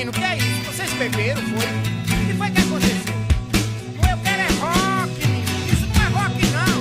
menino, 0.00 0.12
que 0.12 0.24
é 0.24 0.36
isso? 0.38 0.62
Vocês 0.64 0.92
beberam, 0.94 1.42
foi? 1.42 1.66
O 1.66 2.26
que 2.26 2.32
foi 2.32 2.50
que 2.50 2.60
aconteceu? 2.60 3.14
Eu 4.10 4.16
quero 4.24 4.42
é 4.42 4.46
rock, 4.60 5.26
menino. 5.26 5.72
Isso 5.72 5.86
não 5.86 6.00
é 6.00 6.08
rock, 6.08 6.46
não. 6.56 6.78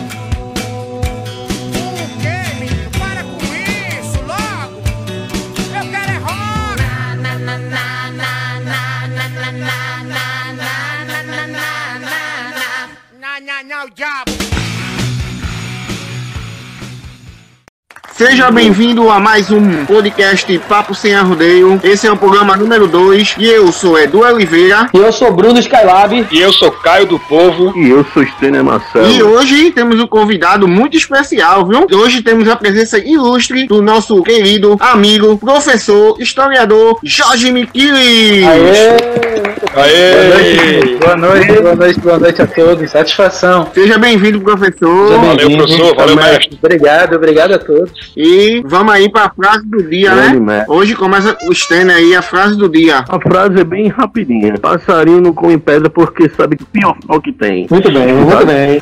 O 1.75 2.07
quê, 2.21 2.37
menino? 2.59 2.89
Para 2.97 3.23
com 3.23 3.43
isso, 3.43 4.19
logo. 4.21 4.79
Eu 5.75 5.85
quero 5.91 6.11
é 6.11 6.17
rock. 6.17 6.81
Na, 7.21 7.37
na, 7.37 7.57
na, 7.57 7.57
na, 7.57 8.59
na, 8.59 8.69
na, 8.69 9.27
na, 9.27 9.27
na, 9.29 9.51
na, 9.51 9.83
na, 10.03 10.27
na, 10.53 10.55
na, 10.55 10.73
na, 11.03 11.19
na, 11.23 11.47
na, 11.47 11.67
na. 12.49 12.67
Na, 13.19 13.31
na, 13.41 13.63
na, 13.63 13.83
o 13.83 13.89
Seja 18.19 18.51
bem-vindo 18.51 19.09
a 19.09 19.17
mais 19.17 19.49
um 19.49 19.85
podcast 19.85 20.59
Papo 20.67 20.93
Sem 20.93 21.15
Arrodeio. 21.15 21.79
Esse 21.81 22.05
é 22.05 22.11
o 22.11 22.17
programa 22.17 22.57
número 22.57 22.85
2 22.85 23.35
e 23.39 23.47
eu 23.47 23.71
sou 23.71 23.97
Edu 23.97 24.19
Oliveira. 24.19 24.89
E 24.93 24.97
eu 24.97 25.09
sou 25.13 25.31
Bruno 25.31 25.57
Skylab. 25.57 26.27
E 26.29 26.41
eu 26.41 26.51
sou 26.51 26.69
Caio 26.69 27.05
do 27.05 27.17
Povo. 27.17 27.71
E 27.79 27.89
eu 27.89 28.05
sou 28.13 28.21
Stênia 28.23 28.61
Marcelo. 28.61 29.09
E 29.09 29.23
hoje 29.23 29.71
temos 29.71 30.01
um 30.01 30.05
convidado 30.05 30.67
muito 30.67 30.97
especial, 30.97 31.65
viu? 31.65 31.87
Hoje 31.97 32.21
temos 32.21 32.49
a 32.49 32.57
presença 32.57 32.99
ilustre 32.99 33.67
do 33.67 33.81
nosso 33.81 34.21
querido 34.21 34.75
amigo, 34.81 35.37
professor, 35.37 36.17
historiador 36.19 36.99
Jorge 37.01 37.53
Miquiles. 37.53 38.45
Aê! 39.75 40.97
Boa 40.99 41.15
noite, 41.15 41.61
boa 41.61 41.75
noite, 41.75 41.99
boa 42.01 42.19
noite 42.19 42.41
a 42.41 42.47
todos. 42.47 42.91
Satisfação. 42.91 43.69
Seja 43.73 43.97
bem-vindo, 43.97 44.41
professor. 44.41 45.07
Seja 45.07 45.19
Valeu, 45.19 45.35
bem-vindo. 45.37 45.57
professor. 45.63 45.95
Valeu, 45.95 46.15
mestre. 46.17 46.59
Obrigado, 46.61 47.15
obrigado 47.15 47.53
a 47.53 47.59
todos. 47.59 48.08
E 48.15 48.61
vamos 48.65 48.93
aí 48.93 49.09
para 49.09 49.25
a 49.25 49.29
frase 49.29 49.65
do 49.65 49.83
dia, 49.83 50.13
Grande 50.13 50.39
né? 50.39 50.57
mestre. 50.57 50.75
Hoje 50.75 50.95
começa 50.95 51.37
o 51.47 51.53
Stênia 51.53 51.95
aí, 51.95 52.15
a 52.15 52.21
frase 52.21 52.57
do 52.57 52.69
dia. 52.69 53.03
A 53.07 53.19
frase 53.19 53.59
é 53.59 53.63
bem 53.63 53.87
rapidinha. 53.87 54.57
Passarinho 54.57 55.21
não 55.21 55.33
come 55.33 55.57
pedra 55.57 55.89
porque 55.89 56.29
sabe 56.29 56.57
que 56.57 56.63
o 56.63 56.67
pior 56.67 56.97
mal 57.07 57.21
que 57.21 57.31
tem. 57.31 57.67
Muito 57.69 57.91
bem, 57.91 58.13
muito 58.13 58.45
bem. 58.45 58.81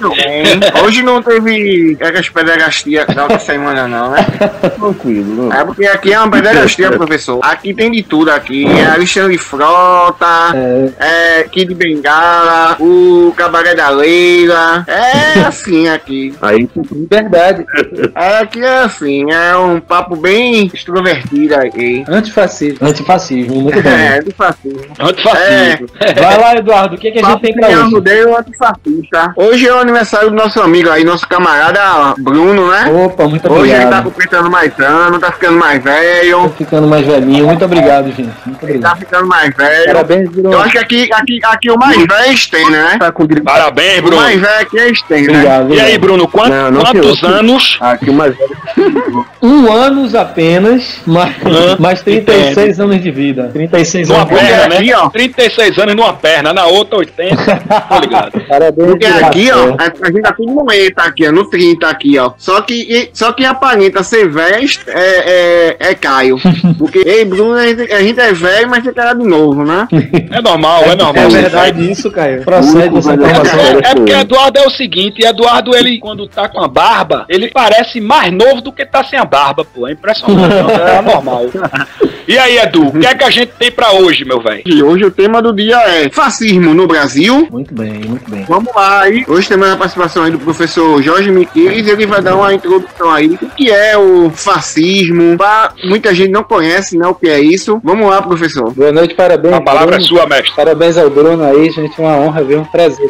Hoje 0.84 1.03
não 1.03 1.22
teve 1.22 1.97
aquelas 2.00 2.30
pederastia 2.30 3.06
da 3.06 3.23
outra 3.23 3.39
semana, 3.39 3.88
não, 3.88 4.11
né? 4.11 4.25
Tranquilo, 4.78 5.50
né? 5.50 5.59
É 5.59 5.66
porque 5.66 5.86
aqui 5.86 6.14
é 6.14 6.19
uma 6.19 6.31
pederastia, 6.31 6.91
professor. 6.91 7.39
Aqui 7.44 7.73
tem 7.73 7.91
de 7.91 8.03
tudo 8.03 8.30
aqui. 8.30 8.66
É 8.66 8.86
Alexandre 8.86 9.38
Frota, 9.38 10.25
é, 11.00 11.44
Kid 11.44 11.73
Bengala, 11.73 12.75
o 12.80 13.34
Cabaré 13.36 13.75
da 13.75 13.89
Leila. 13.89 14.86
É 14.88 15.41
assim 15.41 15.88
aqui. 15.88 16.34
Aí 16.41 16.67
Verdade. 17.09 17.66
É, 18.16 18.39
aqui 18.39 18.62
é 18.64 18.80
assim, 18.80 19.17
é 19.32 19.56
um 19.58 19.80
papo 19.80 20.16
bem 20.16 20.70
extrovertido 20.73 21.56
aí. 21.56 22.04
Antifascismo. 22.08 22.78
Antifascismo, 22.88 23.62
muito 23.62 23.82
bem. 23.82 23.92
É, 23.94 24.20
de 24.22 24.32
fascismo. 24.32 24.82
Antifascismo. 25.00 25.88
Vai 26.22 26.38
lá, 26.40 26.56
Eduardo, 26.56 26.96
o 26.96 26.98
que, 26.98 27.12
que 27.12 27.20
a 27.20 27.30
gente 27.30 27.42
tem 27.42 27.54
pra 27.54 27.68
hoje? 27.68 27.80
arrudeio 27.80 28.38
antifascista. 28.38 29.34
Hoje 29.36 29.68
é 29.68 29.74
o 29.74 29.80
aniversário 29.80 30.30
do 30.30 30.36
nosso 30.36 30.59
amigo 30.62 30.90
aí, 30.90 31.04
nosso 31.04 31.28
camarada 31.28 32.14
Bruno, 32.20 32.70
né? 32.72 32.86
Opa, 33.06 33.28
muito 33.28 33.52
Hoje 33.52 33.72
ele 33.72 33.80
tá 33.80 33.84
obrigado. 33.86 34.04
completando 34.06 34.50
mais 34.52 34.80
anos, 34.80 35.20
tá 35.20 35.31
ficando 35.31 35.58
mais 35.58 35.84
velho. 35.84 36.44
Tô 36.44 36.50
ficando 36.50 36.88
mais 36.88 37.06
velhinho. 37.06 37.46
Muito 37.48 37.66
obrigado, 37.66 38.06
gente. 38.08 38.22
Muito 38.46 38.64
Ele 38.64 38.78
obrigado. 38.78 38.92
tá 38.92 38.96
ficando 38.98 39.28
mais 39.28 39.56
velho. 39.56 39.86
Parabéns, 39.88 40.30
Bruno. 40.30 40.54
Eu 40.54 40.62
acho 40.62 40.72
que 40.72 40.78
aqui, 40.78 41.09
aqui, 41.14 41.40
aqui 41.44 41.72
o 41.72 41.78
mais 41.78 41.98
velho 41.98 42.14
é 42.14 42.36
Sten, 42.36 42.70
né? 42.70 42.98
tá 43.00 43.12
com. 43.12 43.28
Parabéns, 43.28 44.00
O 44.00 44.02
Bruno. 44.04 44.18
mais 44.22 44.40
velho 44.40 44.62
aqui 44.62 44.80
é 44.80 44.94
Sten, 44.94 45.24
né? 45.28 45.34
Obrigado. 45.34 45.74
E 45.74 45.80
aí, 45.80 45.80
obrigado. 45.96 46.02
Bruno, 46.02 46.28
quant- 46.28 46.50
Não, 46.50 46.72
não 46.72 46.81
quantos 46.81 47.24
anos? 47.24 47.78
Aqui 47.81 48.09
o 48.09 48.14
mais 48.14 48.36
Um 49.41 49.72
anos 49.72 50.16
apenas, 50.16 51.02
mas, 51.05 51.36
mas 51.80 52.02
36 52.02 52.80
anos 52.80 53.02
de 53.02 53.11
vida. 53.11 53.50
36 53.53 54.08
Numa 54.08 54.22
anos 54.22 54.30
de 54.30 54.36
perna, 54.36 54.75
aqui, 54.75 54.88
né? 54.88 54.97
ó. 54.97 55.09
36 55.09 55.80
anos 55.80 55.95
numa 55.95 56.13
perna, 56.13 56.53
na 56.53 56.66
outra 56.66 56.97
80. 57.00 57.35
Tô 57.89 58.00
ligado. 58.00 58.41
Parabéns, 58.47 58.89
Porque 58.89 59.06
aqui, 59.06 59.51
ó, 59.51 59.72
Rafael. 59.72 59.91
a 60.01 60.07
gente 60.07 60.22
tá 60.22 60.34
tudo 60.34 60.53
no 60.53 60.66
meio, 60.66 60.94
tá 60.94 61.03
aqui, 61.03 61.28
ó, 61.28 61.31
no 61.31 61.50
30 61.50 61.88
aqui, 61.88 62.17
ó. 62.17 62.31
Só 62.38 62.62
que, 62.62 63.09
só 63.13 63.31
que 63.31 63.46
aparenta 63.46 64.03
ser 64.03 64.29
velho 64.29 64.67
é, 64.88 65.75
é, 65.79 65.91
é 65.91 65.96
Caio. 65.96 66.38
Porque, 66.78 67.00
ei, 67.00 67.25
Bruno, 67.25 67.53
a 67.53 67.67
gente, 67.67 67.91
a 67.91 68.01
gente 68.01 68.19
é 68.19 68.34
velho, 68.34 68.69
mas 68.69 68.84
tem 68.84 68.94
cara 68.94 69.13
de 69.13 69.25
novo, 69.25 69.63
né? 69.63 69.88
É 70.31 70.41
normal, 70.41 70.84
é 70.84 70.96
normal. 70.96 71.25
É 71.25 71.29
verdade 71.29 71.91
isso, 71.91 72.12
Caio. 72.12 72.44
Procede 72.44 72.97
essa 72.97 73.13
informação. 73.13 73.59
É, 73.59 73.91
é 73.91 73.96
porque 73.96 74.13
Eduardo 74.13 74.59
é 74.59 74.66
o 74.66 74.69
seguinte, 74.69 75.25
Eduardo, 75.25 75.75
ele, 75.75 76.00
quando 76.00 76.28
tá 76.28 76.47
com 76.47 76.59
a 76.59 76.67
barba, 76.67 77.25
ele 77.29 77.50
parece 77.50 78.01
mais 78.01 78.31
novo 78.31 78.62
do 78.62 78.72
que 78.72 78.85
tá 78.85 78.97
sem 79.03 79.19
a 79.19 79.25
barba, 79.25 79.63
pô. 79.66 79.88
É 79.88 79.91
impressionante, 79.91 80.53
é 80.53 80.97
anormal. 80.97 81.44
E 82.28 82.38
aí, 82.38 82.58
Edu, 82.58 82.88
o 82.88 83.00
que 83.00 83.06
é 83.08 83.16
que 83.16 83.24
a 83.24 83.30
gente 83.30 83.54
tem 83.58 83.72
pra 83.72 83.94
hoje, 83.94 84.26
meu 84.26 84.42
velho? 84.42 84.62
E 84.66 84.84
hoje 84.84 85.06
o 85.06 85.12
tema 85.12 85.42
do 85.42 85.54
dia 85.54 85.78
é 85.88 86.10
fascismo 86.10 86.74
no 86.74 86.86
Brasil. 86.86 87.48
Muito 87.50 87.74
bem, 87.74 87.94
muito 88.06 88.30
bem. 88.30 88.44
Vamos 88.50 88.74
lá 88.76 89.04
aí. 89.04 89.24
Hoje 89.28 89.48
temos 89.48 89.70
a 89.70 89.78
participação 89.78 90.24
aí 90.24 90.32
do 90.32 90.40
professor 90.40 91.02
Jorge 91.02 91.32
Miquelis. 91.32 91.88
Ele 91.88 92.06
vai 92.06 92.22
dar 92.22 92.36
uma 92.36 92.54
introdução 92.54 93.10
aí. 93.12 93.38
O 93.42 93.50
que 93.56 93.72
é 93.72 93.98
o 93.98 94.30
fascismo? 94.30 95.38
Pra- 95.38 95.72
Muita 95.86 96.14
gente 96.14 96.30
não 96.32 96.44
conhece, 96.44 96.98
né, 96.98 97.08
o 97.08 97.16
que 97.16 97.30
é 97.30 97.40
isso. 97.40 97.80
Vamos 97.82 98.10
lá, 98.10 98.22
professor. 98.22 98.74
Boa 98.74 98.92
noite, 98.92 99.16
parabéns. 99.16 99.54
A 99.54 99.62
palavra 99.62 99.96
é 99.96 100.00
Bruno. 100.00 100.04
sua, 100.08 100.28
mestre. 100.28 100.52
Parabéns 100.54 100.98
ao 100.98 101.09
Bruno 101.09 101.44
aí, 101.46 101.72
gente. 101.72 101.98
Uma 102.00 102.18
honra, 102.18 102.44
viu? 102.44 102.59
Um 102.59 102.66
prazer. 102.66 103.09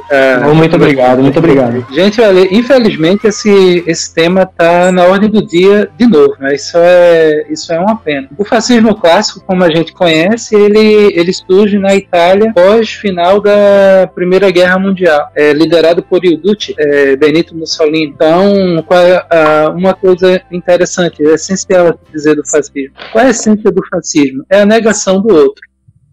muito 0.53 0.75
obrigado, 0.75 1.23
muito 1.23 1.39
obrigado. 1.39 1.83
Gente, 1.91 2.21
olha, 2.21 2.47
infelizmente 2.55 3.25
esse, 3.25 3.83
esse 3.87 4.13
tema 4.13 4.45
tá 4.45 4.91
na 4.91 5.05
ordem 5.05 5.27
do 5.29 5.43
dia 5.43 5.89
de 5.97 6.05
novo, 6.07 6.35
né? 6.39 6.53
Isso 6.53 6.77
é, 6.77 7.45
isso 7.49 7.73
é 7.73 7.79
uma 7.79 7.95
pena. 7.95 8.27
O 8.37 8.45
fascismo 8.45 8.93
clássico, 9.07 9.41
como 9.45 9.63
a 9.63 9.69
gente 9.69 9.93
conhece, 9.93 10.53
ele, 10.53 11.13
ele 11.17 11.31
surge 11.31 11.79
na 11.79 11.95
Itália 11.95 12.51
pós-final 12.53 13.39
da 13.39 14.09
Primeira 14.13 14.51
Guerra 14.51 14.77
Mundial, 14.77 15.29
é, 15.33 15.53
liderado 15.53 16.03
por 16.03 16.25
Iuducci, 16.25 16.75
é, 16.77 17.15
Benito 17.15 17.55
Mussolini. 17.55 18.07
Então, 18.07 18.83
é 19.31 19.69
uma 19.69 19.93
coisa 19.93 20.41
interessante, 20.51 21.25
é 21.25 21.35
essencial 21.35 21.87
a 21.87 22.11
dizer 22.11 22.35
do 22.35 22.45
fascismo. 22.45 22.93
Qual 23.13 23.23
é 23.23 23.27
a 23.27 23.31
essência 23.31 23.71
do 23.71 23.81
fascismo? 23.89 24.43
É 24.49 24.59
a 24.59 24.65
negação 24.65 25.21
do 25.21 25.33
outro. 25.33 25.61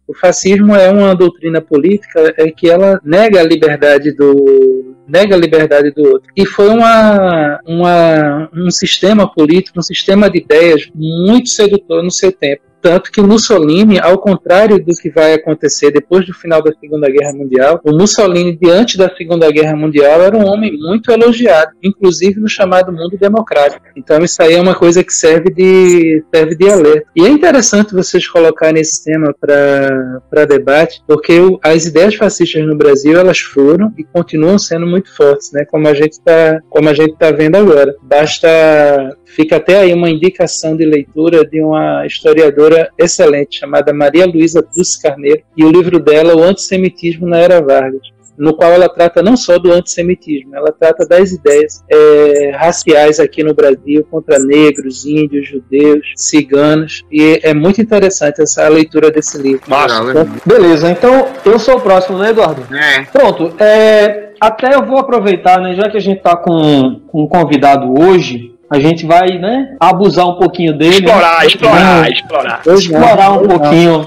O 0.07 0.15
fascismo 0.15 0.77
é 0.77 0.89
uma 0.89 1.17
doutrina 1.17 1.61
política 1.61 2.33
é 2.37 2.49
que 2.51 2.69
ela 2.71 3.01
nega 3.03 3.41
a 3.41 3.43
liberdade 3.43 4.13
do 4.13 4.95
nega 5.09 5.35
a 5.35 5.39
liberdade 5.39 5.91
do 5.91 6.03
outro. 6.03 6.31
E 6.37 6.47
foi 6.47 6.69
uma, 6.69 7.61
uma, 7.67 8.49
um 8.55 8.71
sistema 8.71 9.31
político, 9.31 9.79
um 9.79 9.83
sistema 9.83 10.31
de 10.31 10.39
ideias 10.39 10.89
muito 10.95 11.49
sedutor 11.49 12.03
no 12.03 12.11
seu 12.11 12.31
tempo. 12.33 12.63
Tanto 12.85 13.11
que 13.11 13.23
Mussolini, 13.23 13.99
ao 13.99 14.19
contrário 14.19 14.79
do 14.79 14.93
que 14.93 15.09
vai 15.09 15.33
acontecer 15.33 15.91
depois 15.91 16.27
do 16.27 16.35
final 16.35 16.63
da 16.63 16.71
Segunda 16.79 17.09
Guerra 17.09 17.33
Mundial, 17.33 17.81
o 17.83 17.97
Mussolini, 17.97 18.59
diante 18.61 18.99
da 18.99 19.09
Segunda 19.17 19.51
Guerra 19.51 19.75
Mundial, 19.75 20.21
era 20.21 20.37
um 20.37 20.45
homem 20.45 20.77
muito 20.77 21.11
elogiado, 21.11 21.73
inclusive 21.83 22.39
no 22.39 22.47
chamado 22.47 22.93
mundo 22.93 23.17
democrático. 23.19 23.87
Então 23.97 24.23
isso 24.23 24.43
aí 24.43 24.53
é 24.53 24.61
uma 24.61 24.75
coisa 24.75 25.03
que 25.03 25.15
serve 25.15 25.49
de, 25.49 26.23
serve 26.31 26.55
de 26.55 26.69
alerta. 26.69 27.09
E 27.17 27.25
é 27.25 27.29
interessante 27.31 27.95
vocês 27.95 28.29
colocarem 28.29 28.83
esse 28.83 29.03
tema 29.03 29.35
para 29.41 30.45
debate, 30.45 31.03
porque 31.07 31.41
as 31.63 31.87
ideias 31.87 32.17
fascistas 32.17 32.67
no 32.67 32.77
Brasil 32.77 33.19
elas 33.19 33.39
foram 33.39 33.95
e 33.97 34.05
continuam 34.05 34.59
sendo 34.59 34.87
muito 34.87 35.11
fortes, 35.17 35.53
né? 35.53 35.65
Como 35.65 35.89
a 35.89 35.95
gente 35.95 36.13
está 36.13 36.61
como 36.69 36.91
a 36.91 36.93
gente 36.93 37.15
está 37.15 37.31
vendo 37.31 37.57
agora. 37.57 37.97
Basta 38.03 39.17
fica 39.35 39.57
até 39.57 39.79
aí 39.79 39.93
uma 39.93 40.11
indicação 40.11 40.77
de 40.77 40.85
leitura 40.85 41.45
de 41.45 41.61
uma 41.61 42.07
historiadora 42.07 42.91
excelente 42.99 43.59
chamada 43.59 43.93
Maria 43.93 44.27
Luísa 44.27 44.63
Cruz 44.63 44.97
Carneiro 44.97 45.43
e 45.57 45.65
o 45.65 45.71
livro 45.71 45.99
dela 45.99 46.37
O 46.37 46.43
Antissemitismo 46.43 47.27
na 47.27 47.39
Era 47.39 47.61
Vargas 47.61 48.15
no 48.37 48.55
qual 48.55 48.73
ela 48.73 48.89
trata 48.89 49.23
não 49.23 49.37
só 49.37 49.59
do 49.59 49.73
antissemitismo, 49.73 50.55
ela 50.55 50.73
trata 50.73 51.07
das 51.07 51.33
ideias 51.33 51.85
é, 51.91 52.51
raciais 52.55 53.21
aqui 53.21 53.43
no 53.43 53.55
Brasil 53.55 54.07
contra 54.11 54.39
negros, 54.39 55.05
índios, 55.05 55.49
judeus, 55.49 56.13
ciganos, 56.17 57.05
e 57.11 57.41
é 57.43 57.55
muito 57.55 57.81
interessante 57.81 58.43
essa 58.43 58.69
leitura 58.69 59.11
desse 59.11 59.39
livro. 59.39 59.63
Massa. 59.69 60.01
Legal, 60.01 60.27
Beleza, 60.45 60.91
então 60.91 61.29
eu 61.45 61.59
sou 61.59 61.77
o 61.77 61.81
próximo, 61.81 62.19
né, 62.19 62.31
Eduardo? 62.31 62.67
né? 62.71 62.97
É. 62.97 63.03
Pronto, 63.05 63.55
é, 63.63 64.33
até 64.41 64.75
eu 64.75 64.85
vou 64.85 64.99
aproveitar, 64.99 65.61
né, 65.61 65.75
já 65.75 65.89
que 65.89 65.97
a 65.97 66.01
gente 66.01 66.23
tá 66.23 66.37
com, 66.37 67.01
com 67.07 67.23
um 67.23 67.29
convidado 67.29 67.95
hoje, 67.99 68.54
a 68.71 68.79
gente 68.79 69.07
vai, 69.07 69.39
né, 69.39 69.77
abusar 69.79 70.27
um 70.27 70.35
pouquinho 70.35 70.77
dele. 70.77 71.07
Explorar, 71.07 71.41
né? 71.41 71.47
explorar, 71.47 72.11
explorar. 72.11 72.63
explorar 72.67 73.33
um 73.33 73.47
pouquinho 73.47 74.07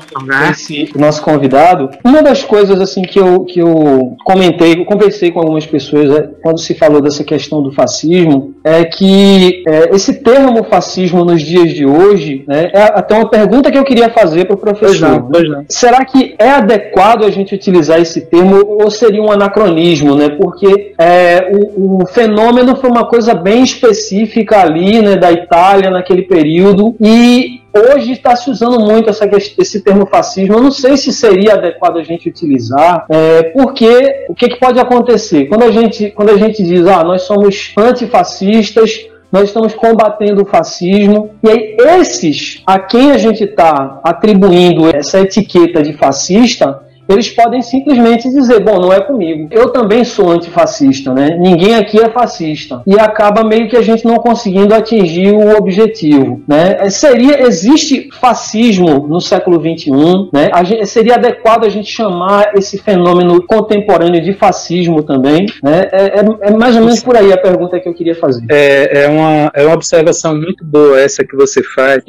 esse 0.52 0.90
nosso 0.96 1.22
convidado. 1.22 1.90
Uma 2.04 2.22
das 2.22 2.44
coisas 2.44 2.80
assim 2.82 3.02
que 3.02 3.20
eu, 3.20 3.46
que 3.46 3.60
eu 3.60 4.16
comentei, 4.26 4.74
eu 4.74 4.86
conversei 4.86 5.32
com 5.32 5.40
algumas 5.40 5.66
pessoas 5.66 6.10
é, 6.12 6.30
quando 6.42 6.60
se 6.60 6.74
falou 6.74 7.02
dessa 7.02 7.24
questão 7.24 7.62
do 7.62 7.72
fascismo, 7.72 8.56
é 8.64 8.84
que 8.84 9.64
é, 9.68 9.96
esse 9.96 10.16
termo 10.16 10.64
fascismo 10.66 11.24
nos 11.24 11.42
dias 11.42 11.74
de 11.74 11.86
hoje, 11.86 12.44
né, 12.48 12.70
é 12.74 12.84
até 12.84 13.16
uma 13.16 13.30
pergunta 13.30 13.72
que 13.72 13.78
eu 13.78 13.84
queria 13.84 14.10
fazer 14.10 14.46
para 14.46 14.56
o 14.56 14.58
Pois 14.58 14.80
professor. 14.80 15.10
não, 15.10 15.32
pois 15.32 15.50
não. 15.50 15.66
Será 15.70 16.04
que 16.04 16.36
é 16.40 16.50
adequado 16.50 17.24
a 17.24 17.30
gente 17.30 17.54
utilizar 17.54 18.00
esse 18.02 18.22
termo 18.22 18.78
ou 18.82 18.90
seria 18.90 19.22
um 19.22 19.32
anacronismo, 19.32 20.16
né? 20.16 20.30
Porque 20.30 20.94
é, 20.98 21.52
o, 21.54 22.02
o 22.02 22.08
fenômeno 22.08 22.76
foi 22.76 22.90
uma 22.90 23.06
coisa 23.06 23.34
bem 23.34 23.64
específica 23.64 24.47
ali, 24.56 25.02
né, 25.02 25.16
da 25.16 25.32
Itália 25.32 25.90
naquele 25.90 26.24
período 26.24 26.96
e 27.00 27.62
hoje 27.74 28.14
está 28.14 28.36
se 28.36 28.50
usando 28.50 28.80
muito 28.80 29.10
essa, 29.10 29.30
esse 29.60 29.82
termo 29.82 30.06
fascismo. 30.08 30.56
Eu 30.56 30.62
não 30.62 30.72
sei 30.72 30.98
se 30.98 31.14
seria 31.14 31.54
adequado 31.54 31.98
a 31.98 32.04
gente 32.04 32.28
utilizar, 32.30 33.06
é, 33.10 33.44
porque 33.44 34.26
o 34.30 34.34
que, 34.34 34.50
que 34.50 34.60
pode 34.60 34.80
acontecer? 34.80 35.46
Quando 35.46 35.64
a 35.64 35.72
gente, 35.72 36.12
quando 36.12 36.32
a 36.32 36.38
gente 36.38 36.64
diz, 36.64 36.86
ah, 36.88 37.04
nós 37.04 37.24
somos 37.24 37.74
antifascistas, 37.78 39.08
nós 39.32 39.44
estamos 39.46 39.74
combatendo 39.74 40.44
o 40.44 40.46
fascismo. 40.46 41.32
E 41.44 41.50
aí, 41.50 41.78
esses 42.00 42.62
a 42.66 42.80
quem 42.80 43.12
a 43.12 43.18
gente 43.18 43.44
está 43.44 44.00
atribuindo 44.04 44.88
essa 44.88 45.20
etiqueta 45.20 45.82
de 45.84 45.94
fascista, 45.94 46.87
eles 47.10 47.30
podem 47.30 47.62
simplesmente 47.62 48.30
dizer, 48.30 48.60
bom, 48.60 48.80
não 48.80 48.92
é 48.92 49.00
comigo. 49.00 49.48
Eu 49.52 49.70
também 49.70 50.04
sou 50.04 50.32
antifascista, 50.32 51.14
né? 51.14 51.38
Ninguém 51.40 51.76
aqui 51.76 52.00
é 52.00 52.10
fascista. 52.10 52.82
E 52.86 53.00
acaba 53.00 53.44
meio 53.44 53.70
que 53.70 53.78
a 53.78 53.82
gente 53.82 54.06
não 54.06 54.18
conseguindo 54.18 54.74
atingir 54.74 55.34
o 55.34 55.58
objetivo, 55.58 56.42
né? 56.48 56.78
É, 56.80 56.90
seria, 56.90 57.42
existe 57.46 58.10
fascismo 58.12 59.08
no 59.08 59.22
século 59.22 59.60
XXI, 59.60 59.92
né? 60.34 60.50
Gente, 60.66 60.86
seria 60.88 61.16
adequado 61.16 61.66
a 61.66 61.70
gente 61.70 61.92
chamar 61.92 62.52
esse 62.56 62.78
fenômeno 62.78 63.46
contemporâneo 63.46 64.22
de 64.22 64.34
fascismo 64.34 65.04
também, 65.04 65.46
né? 65.64 65.90
É, 65.92 66.20
é, 66.20 66.50
é 66.50 66.52
mais 66.52 66.76
ou 66.76 66.82
menos 66.82 67.02
por 67.02 67.16
aí 67.16 67.32
a 67.32 67.38
pergunta 67.38 67.80
que 67.80 67.88
eu 67.88 67.94
queria 67.94 68.16
fazer. 68.16 68.46
É, 68.50 69.04
é, 69.04 69.08
uma, 69.08 69.52
é 69.54 69.66
uma 69.66 69.74
observação 69.74 70.36
muito 70.36 70.66
boa 70.66 71.00
essa 71.00 71.24
que 71.24 71.36
você 71.36 71.64
faz, 71.64 72.04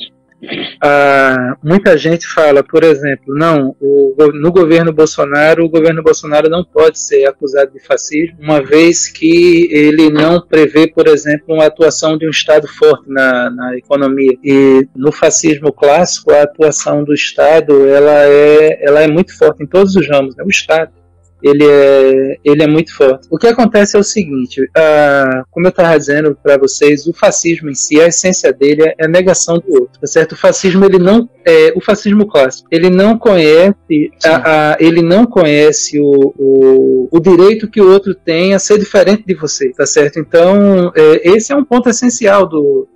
ah, 0.82 1.56
muita 1.62 1.96
gente 1.96 2.26
fala, 2.26 2.62
por 2.62 2.84
exemplo, 2.84 3.34
não, 3.34 3.74
o, 3.80 4.14
no 4.34 4.52
governo 4.52 4.92
Bolsonaro, 4.92 5.64
o 5.64 5.68
governo 5.68 6.02
Bolsonaro 6.02 6.48
não 6.48 6.64
pode 6.64 6.98
ser 6.98 7.26
acusado 7.26 7.72
de 7.72 7.80
fascismo, 7.80 8.36
uma 8.40 8.62
vez 8.62 9.08
que 9.08 9.68
ele 9.72 10.10
não 10.10 10.40
prevê, 10.40 10.86
por 10.86 11.08
exemplo, 11.08 11.54
uma 11.54 11.66
atuação 11.66 12.16
de 12.16 12.26
um 12.26 12.30
Estado 12.30 12.68
forte 12.68 13.08
na, 13.08 13.50
na 13.50 13.76
economia. 13.76 14.36
E 14.44 14.86
no 14.94 15.10
fascismo 15.10 15.72
clássico, 15.72 16.32
a 16.32 16.42
atuação 16.42 17.02
do 17.02 17.12
Estado 17.12 17.86
ela 17.88 18.24
é, 18.24 18.84
ela 18.84 19.02
é 19.02 19.08
muito 19.08 19.36
forte 19.36 19.62
em 19.62 19.66
todos 19.66 19.96
os 19.96 20.08
ramos, 20.08 20.36
né? 20.36 20.44
o 20.44 20.50
Estado 20.50 20.97
ele 21.42 21.64
é, 21.64 22.36
ele 22.44 22.62
é 22.62 22.66
muito 22.66 22.94
forte. 22.94 23.28
O 23.30 23.38
que 23.38 23.46
acontece 23.46 23.96
é 23.96 24.00
o 24.00 24.04
seguinte, 24.04 24.62
uh, 24.62 25.44
como 25.50 25.66
eu 25.66 25.70
estava 25.70 25.96
dizendo 25.98 26.36
para 26.42 26.58
vocês, 26.58 27.06
o 27.06 27.12
fascismo 27.12 27.70
em 27.70 27.74
si, 27.74 28.00
a 28.00 28.06
essência 28.06 28.52
dele 28.52 28.94
é 28.98 29.04
a 29.04 29.08
negação 29.08 29.58
do 29.58 29.72
outro, 29.72 30.00
tá 30.00 30.06
certo? 30.06 30.32
O 30.32 30.36
fascismo 30.36 30.84
ele 30.84 30.98
não 30.98 31.28
é 31.44 31.72
o 31.74 31.80
fascismo 31.80 32.26
clássico, 32.26 32.68
ele 32.70 32.90
não 32.90 33.18
conhece, 33.18 34.10
a, 34.24 34.72
a, 34.72 34.76
ele 34.80 35.02
não 35.02 35.24
conhece 35.24 35.98
o, 36.00 36.34
o, 36.36 37.08
o, 37.10 37.20
direito 37.20 37.70
que 37.70 37.80
o 37.80 37.90
outro 37.90 38.14
tem 38.14 38.54
a 38.54 38.58
ser 38.58 38.78
diferente 38.78 39.24
de 39.26 39.34
você, 39.34 39.70
tá 39.70 39.86
certo? 39.86 40.18
Então 40.18 40.92
é, 40.94 41.30
esse 41.30 41.52
é 41.52 41.56
um 41.56 41.64
ponto 41.64 41.88
essencial 41.88 42.46
do, 42.46 42.86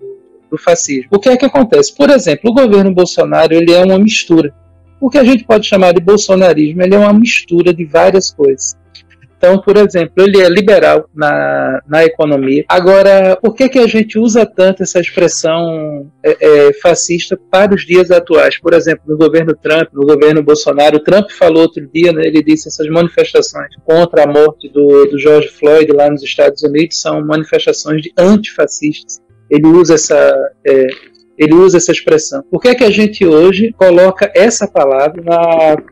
do 0.50 0.58
fascismo. 0.58 1.08
O 1.10 1.18
que 1.18 1.28
é 1.28 1.36
que 1.36 1.46
acontece? 1.46 1.94
Por 1.94 2.10
exemplo, 2.10 2.50
o 2.50 2.54
governo 2.54 2.92
Bolsonaro 2.92 3.54
ele 3.54 3.72
é 3.72 3.82
uma 3.82 3.98
mistura 3.98 4.52
o 5.02 5.10
que 5.10 5.18
a 5.18 5.24
gente 5.24 5.42
pode 5.42 5.66
chamar 5.66 5.92
de 5.92 6.00
bolsonarismo, 6.00 6.80
ele 6.80 6.94
é 6.94 6.98
uma 6.98 7.12
mistura 7.12 7.74
de 7.74 7.84
várias 7.84 8.32
coisas. 8.32 8.76
Então, 9.36 9.60
por 9.60 9.76
exemplo, 9.76 10.22
ele 10.22 10.40
é 10.40 10.48
liberal 10.48 11.10
na, 11.12 11.82
na 11.88 12.04
economia. 12.04 12.64
Agora, 12.68 13.36
por 13.42 13.56
que, 13.56 13.68
que 13.68 13.80
a 13.80 13.88
gente 13.88 14.16
usa 14.16 14.46
tanto 14.46 14.84
essa 14.84 15.00
expressão 15.00 16.08
é, 16.24 16.36
é, 16.68 16.72
fascista 16.74 17.36
para 17.50 17.74
os 17.74 17.84
dias 17.84 18.12
atuais? 18.12 18.60
Por 18.60 18.72
exemplo, 18.72 19.02
no 19.08 19.18
governo 19.18 19.52
Trump, 19.60 19.88
no 19.92 20.06
governo 20.06 20.44
Bolsonaro, 20.44 21.00
Trump 21.00 21.28
falou 21.32 21.62
outro 21.62 21.84
dia, 21.92 22.12
né, 22.12 22.22
ele 22.24 22.40
disse 22.40 22.68
essas 22.68 22.86
manifestações 22.86 23.74
contra 23.84 24.22
a 24.22 24.26
morte 24.28 24.68
do, 24.68 25.06
do 25.06 25.18
George 25.18 25.48
Floyd 25.48 25.90
lá 25.92 26.08
nos 26.08 26.22
Estados 26.22 26.62
Unidos 26.62 27.00
são 27.00 27.20
manifestações 27.26 28.02
de 28.02 28.12
antifascistas. 28.16 29.20
Ele 29.50 29.66
usa 29.66 29.94
essa, 29.94 30.52
é, 30.64 30.86
ele 31.42 31.54
usa 31.54 31.76
essa 31.76 31.92
expressão. 31.92 32.42
Por 32.50 32.60
que, 32.60 32.68
é 32.68 32.74
que 32.74 32.84
a 32.84 32.90
gente 32.90 33.24
hoje 33.26 33.72
coloca 33.76 34.30
essa 34.34 34.66
palavra 34.66 35.22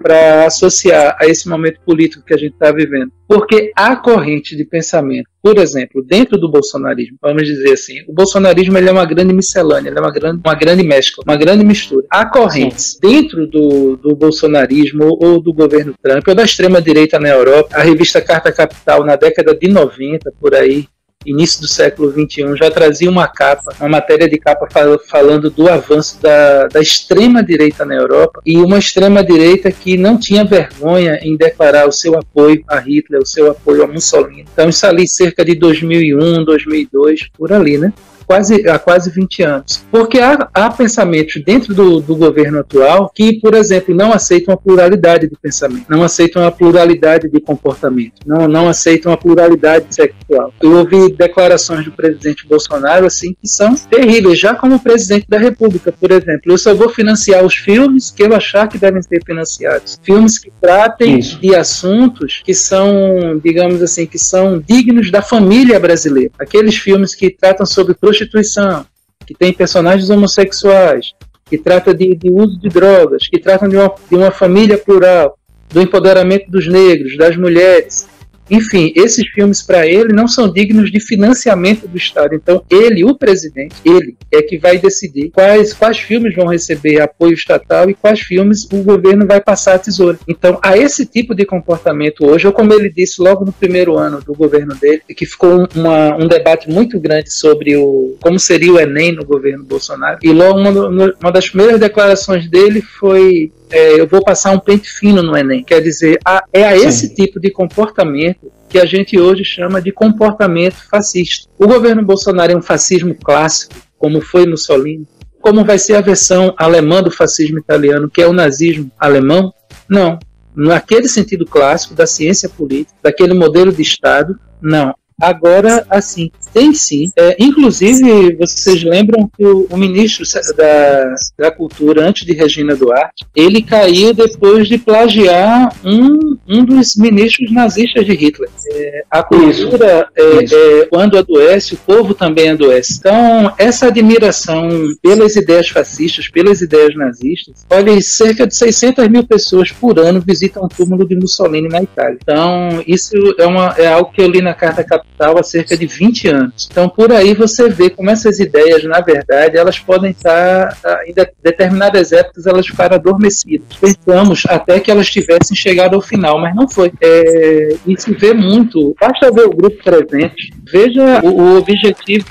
para 0.02 0.47
associar 0.47 1.17
a 1.20 1.26
esse 1.26 1.49
momento 1.49 1.81
político 1.85 2.25
que 2.25 2.35
a 2.35 2.38
gente 2.38 2.52
está 2.52 2.70
vivendo? 2.73 3.12
Porque 3.26 3.70
a 3.76 3.94
corrente 3.94 4.56
de 4.56 4.64
pensamento, 4.64 5.31
por 5.41 5.56
exemplo, 5.56 6.02
dentro 6.02 6.37
do 6.37 6.50
bolsonarismo, 6.50 7.17
vamos 7.23 7.44
dizer 7.44 7.73
assim, 7.73 8.02
o 8.08 8.12
bolsonarismo 8.12 8.76
ele 8.76 8.88
é 8.88 8.93
uma 8.93 9.06
grande 9.06 9.32
miscelânea, 9.32 9.88
ele 9.88 9.99
é 9.99 10.02
uma 10.02 10.11
grande, 10.11 10.41
uma 10.44 10.55
grande 10.55 10.82
mescla, 10.82 11.23
uma 11.25 11.37
grande 11.37 11.64
mistura. 11.64 12.05
Há 12.11 12.26
correntes 12.26 12.99
dentro 13.00 13.46
do, 13.46 13.96
do 13.96 14.17
bolsonarismo 14.17 15.17
ou 15.20 15.41
do 15.41 15.53
governo 15.53 15.94
Trump 16.03 16.26
ou 16.26 16.35
da 16.35 16.43
extrema-direita 16.43 17.20
na 17.20 17.29
Europa, 17.29 17.76
a 17.76 17.82
revista 17.82 18.20
Carta 18.20 18.50
Capital, 18.50 19.05
na 19.05 19.14
década 19.14 19.55
de 19.55 19.69
90, 19.69 20.32
por 20.41 20.53
aí, 20.55 20.88
início 21.25 21.61
do 21.61 21.69
século 21.69 22.11
XXI, 22.11 22.56
já 22.56 22.70
trazia 22.70 23.11
uma 23.11 23.28
capa, 23.28 23.75
uma 23.78 23.88
matéria 23.88 24.28
de 24.28 24.38
capa 24.38 24.67
falando 25.06 25.50
do 25.50 25.69
avanço 25.69 26.20
da, 26.20 26.67
da 26.67 26.81
extrema-direita 26.81 27.84
na 27.84 27.94
Europa 27.94 28.40
e 28.44 28.56
uma 28.56 28.78
extrema-direita 28.78 29.70
que 29.70 29.99
não 29.99 30.19
tinha 30.19 30.44
vergonha 30.44 31.19
em 31.22 31.37
declarar 31.37 31.87
o 31.87 31.93
seu 31.93 32.19
apoio 32.19 32.64
a 32.67 32.78
Hitler, 32.78 33.20
o 33.20 33.26
seu 33.26 33.50
apoio 33.50 33.84
a 33.84 33.87
Mussolini. 33.87 34.46
Então, 34.52 34.69
isso 34.69 34.87
ali 34.87 35.06
cerca 35.06 35.44
de 35.44 35.55
2001, 35.55 36.44
2002, 36.44 37.28
por 37.37 37.52
ali, 37.52 37.76
né? 37.76 37.93
Quase, 38.31 38.69
há 38.69 38.79
quase 38.79 39.11
20 39.11 39.43
anos. 39.43 39.85
Porque 39.91 40.21
há, 40.21 40.49
há 40.55 40.71
pensamentos 40.71 41.43
dentro 41.44 41.75
do, 41.75 41.99
do, 41.99 42.15
governo 42.15 42.61
atual 42.61 43.11
que, 43.12 43.41
por 43.41 43.55
exemplo, 43.55 43.93
não 43.93 44.12
aceitam 44.12 44.55
a 44.55 44.56
pluralidade 44.56 45.29
de 45.29 45.37
pensamento, 45.37 45.87
não 45.88 46.05
aceitam 46.05 46.44
a 46.44 46.53
pluralidade 46.53 47.29
de 47.29 47.41
comportamento, 47.41 48.21
não, 48.25 48.47
não 48.47 48.69
aceitam 48.69 49.12
a 49.12 49.17
pluralidade 49.17 49.87
sexual. 49.91 50.55
Eu 50.62 50.77
ouvi 50.77 51.12
declarações 51.12 51.85
do 51.85 51.91
presidente 51.91 52.47
Bolsonaro 52.47 53.05
assim 53.05 53.35
que 53.35 53.49
são 53.49 53.75
terríveis, 53.75 54.38
já 54.38 54.55
como 54.55 54.79
presidente 54.79 55.27
da 55.29 55.38
República, 55.38 55.91
por 55.91 56.12
exemplo. 56.12 56.53
Eu 56.53 56.59
só 56.59 56.73
vou 56.73 56.88
financiar 56.88 57.44
os 57.44 57.56
filmes 57.56 58.12
que 58.12 58.23
eu 58.23 58.32
achar 58.32 58.69
que 58.69 58.79
devem 58.79 59.03
ser 59.03 59.25
financiados. 59.27 59.99
Filmes 60.05 60.38
que 60.38 60.53
tratem 60.61 61.19
Isso. 61.19 61.41
de 61.41 61.53
assuntos 61.56 62.43
que 62.44 62.55
são, 62.55 63.41
digamos 63.43 63.82
assim, 63.82 64.06
que 64.06 64.19
são 64.19 64.62
dignos 64.65 65.11
da 65.11 65.21
família 65.21 65.81
brasileira. 65.81 66.31
Aqueles 66.38 66.77
filmes 66.77 67.12
que 67.12 67.29
tratam 67.29 67.67
sobre 67.67 67.94
prostituição 67.94 68.19
prostituição, 68.20 68.84
que 69.26 69.34
tem 69.34 69.52
personagens 69.52 70.11
homossexuais, 70.11 71.12
que 71.46 71.58
trata 71.58 71.94
de, 71.94 72.14
de 72.14 72.31
uso 72.31 72.58
de 72.58 72.69
drogas, 72.69 73.26
que 73.28 73.38
tratam 73.38 73.69
de 73.69 73.76
uma, 73.76 73.94
de 74.08 74.17
uma 74.17 74.31
família 74.31 74.78
plural, 74.78 75.38
do 75.69 75.81
empoderamento 75.81 76.50
dos 76.50 76.67
negros, 76.67 77.17
das 77.17 77.37
mulheres, 77.37 78.08
enfim, 78.50 78.93
esses 78.97 79.26
filmes 79.29 79.62
para 79.62 79.87
ele 79.87 80.12
não 80.12 80.26
são 80.26 80.52
dignos 80.52 80.91
de 80.91 81.00
financiamento 81.00 81.87
do 81.87 81.97
Estado. 81.97 82.35
Então, 82.35 82.62
ele, 82.70 83.05
o 83.05 83.14
presidente, 83.14 83.76
ele 83.85 84.17
é 84.32 84.43
que 84.43 84.58
vai 84.58 84.79
decidir 84.79 85.31
quais, 85.31 85.73
quais 85.73 85.99
filmes 85.99 86.35
vão 86.35 86.47
receber 86.47 87.00
apoio 87.00 87.35
estatal 87.35 87.88
e 87.88 87.94
quais 87.94 88.20
filmes 88.20 88.64
o 88.72 88.82
governo 88.82 89.27
vai 89.27 89.41
passar 89.41 89.74
a 89.74 89.79
tesoura. 89.79 90.19
Então, 90.27 90.58
a 90.63 90.77
esse 90.77 91.06
tipo 91.06 91.34
de 91.34 91.44
comportamento 91.44 92.27
hoje, 92.27 92.46
ou 92.46 92.53
como 92.53 92.72
ele 92.72 92.91
disse 92.91 93.22
logo 93.22 93.44
no 93.44 93.53
primeiro 93.53 93.96
ano 93.96 94.20
do 94.20 94.34
governo 94.34 94.74
dele, 94.74 95.03
que 95.17 95.27
ficou 95.27 95.69
uma, 95.74 96.17
um 96.17 96.27
debate 96.27 96.69
muito 96.69 96.98
grande 96.98 97.32
sobre 97.32 97.77
o 97.77 98.17
como 98.20 98.39
seria 98.39 98.72
o 98.72 98.81
Enem 98.81 99.13
no 99.13 99.24
governo 99.24 99.65
Bolsonaro, 99.65 100.19
e 100.22 100.32
logo 100.32 100.58
uma, 100.58 101.15
uma 101.20 101.32
das 101.32 101.48
primeiras 101.48 101.79
declarações 101.79 102.48
dele 102.48 102.81
foi 102.81 103.53
é, 103.70 104.00
eu 104.00 104.06
vou 104.06 104.22
passar 104.22 104.53
um 104.53 104.58
pente 104.58 104.91
fino 104.91 105.22
no 105.22 105.36
Enem. 105.36 105.62
Quer 105.62 105.81
dizer, 105.81 106.19
a, 106.24 106.43
é 106.53 106.65
a 106.65 106.77
esse 106.77 107.08
Sim. 107.08 107.15
tipo 107.15 107.41
de 107.41 107.50
comportamento 107.50 108.50
que 108.69 108.79
a 108.79 108.86
gente 108.86 109.19
hoje 109.19 109.44
chama 109.44 109.81
de 109.81 109.91
comportamento 109.91 110.77
fascista. 110.89 111.48
O 111.58 111.67
governo 111.67 112.05
Bolsonaro 112.05 112.53
é 112.53 112.56
um 112.56 112.62
fascismo 112.62 113.15
clássico, 113.15 113.74
como 113.98 114.20
foi 114.20 114.46
Mussolini. 114.46 115.06
Como 115.41 115.65
vai 115.65 115.79
ser 115.79 115.96
a 115.96 116.00
versão 116.00 116.55
alemã 116.56 117.03
do 117.03 117.10
fascismo 117.10 117.58
italiano, 117.58 118.10
que 118.10 118.20
é 118.20 118.27
o 118.27 118.32
nazismo 118.32 118.91
alemão? 118.98 119.53
Não. 119.89 120.19
Naquele 120.55 121.08
sentido 121.08 121.46
clássico 121.46 121.94
da 121.94 122.06
ciência 122.06 122.48
política, 122.48 122.96
daquele 123.03 123.34
modelo 123.34 123.72
de 123.72 123.82
Estado, 123.82 124.39
não. 124.60 124.94
Agora, 125.20 125.86
assim, 125.91 126.31
tem 126.52 126.72
sim. 126.72 127.10
É, 127.16 127.36
inclusive, 127.38 128.34
vocês 128.34 128.82
lembram 128.82 129.28
que 129.36 129.44
o, 129.44 129.66
o, 129.70 129.76
ministro 129.76 130.24
da, 130.56 131.14
da 131.38 131.50
Cultura, 131.50 132.06
antes 132.06 132.26
de 132.26 132.32
Regina 132.32 132.74
Duarte, 132.74 133.26
ele 133.34 133.62
caiu 133.62 134.14
depois 134.14 134.69
de 134.69 134.78
plagiar 134.78 135.74
um, 135.84 136.36
um 136.48 136.64
dos 136.64 136.96
ministros 136.96 137.52
nazistas 137.52 138.04
de 138.06 138.12
Hitler. 138.14 138.48
É, 138.72 139.02
a 139.10 139.22
cultura, 139.22 140.08
é, 140.16 140.22
é, 140.22 140.86
quando 140.86 141.19
adoece, 141.19 141.74
o 141.74 141.78
povo 141.78 142.14
também 142.14 142.50
adoece. 142.50 142.98
Então, 142.98 143.52
essa 143.58 143.86
admiração 143.86 144.69
pelas 145.02 145.36
ideias 145.36 145.69
fascistas, 145.69 146.28
pelas 146.28 146.60
ideias 146.60 146.94
nazistas, 146.94 147.66
olha, 147.70 148.00
cerca 148.00 148.46
de 148.46 148.54
600 148.56 149.08
mil 149.08 149.24
pessoas 149.24 149.70
por 149.70 149.98
ano 149.98 150.22
visitam 150.24 150.64
o 150.64 150.69
túmulo 150.69 151.06
de 151.06 151.16
Mussolini 151.16 151.69
na 151.69 151.82
Itália. 151.82 152.19
Então, 152.20 152.82
isso 152.86 153.14
é, 153.38 153.46
uma, 153.46 153.74
é 153.76 153.86
algo 153.86 154.12
que 154.12 154.20
eu 154.20 154.28
li 154.28 154.40
na 154.40 154.54
Carta 154.54 154.84
Capital 154.84 155.10
capital 155.20 155.38
há 155.38 155.42
cerca 155.42 155.76
de 155.76 155.86
20 155.86 156.28
anos. 156.28 156.40
Então, 156.70 156.89
por 156.89 157.13
aí 157.13 157.35
você 157.35 157.69
vê 157.69 157.91
como 157.91 158.11
essas 158.11 158.39
ideias, 158.39 158.85
na 158.85 159.01
verdade, 159.01 159.56
elas 159.56 159.79
podem 159.79 160.11
estar, 160.11 160.77
ah, 160.85 161.01
em 161.06 161.15
determinadas 161.43 162.13
épocas, 162.13 162.47
elas 162.47 162.67
ficaram 162.67 162.97
adormecidas. 162.97 163.77
Pensamos 163.81 164.44
até 164.49 164.81
que 164.81 164.91
elas 164.91 165.11
tivessem 165.11 165.56
chegado 165.56 165.94
ao 165.94 166.01
final, 166.01 166.39
mas 166.39 166.55
não 166.55 166.69
foi. 166.69 166.93
É, 167.01 167.77
e 167.87 168.01
se 168.01 168.13
vê 168.13 168.32
muito, 168.32 168.94
basta 169.01 169.31
ver 169.32 169.47
o 169.47 169.51
grupo 169.51 169.82
presente, 169.82 170.53
veja 170.70 171.20
o, 171.23 171.29
o 171.29 171.59
objetivo. 171.59 172.27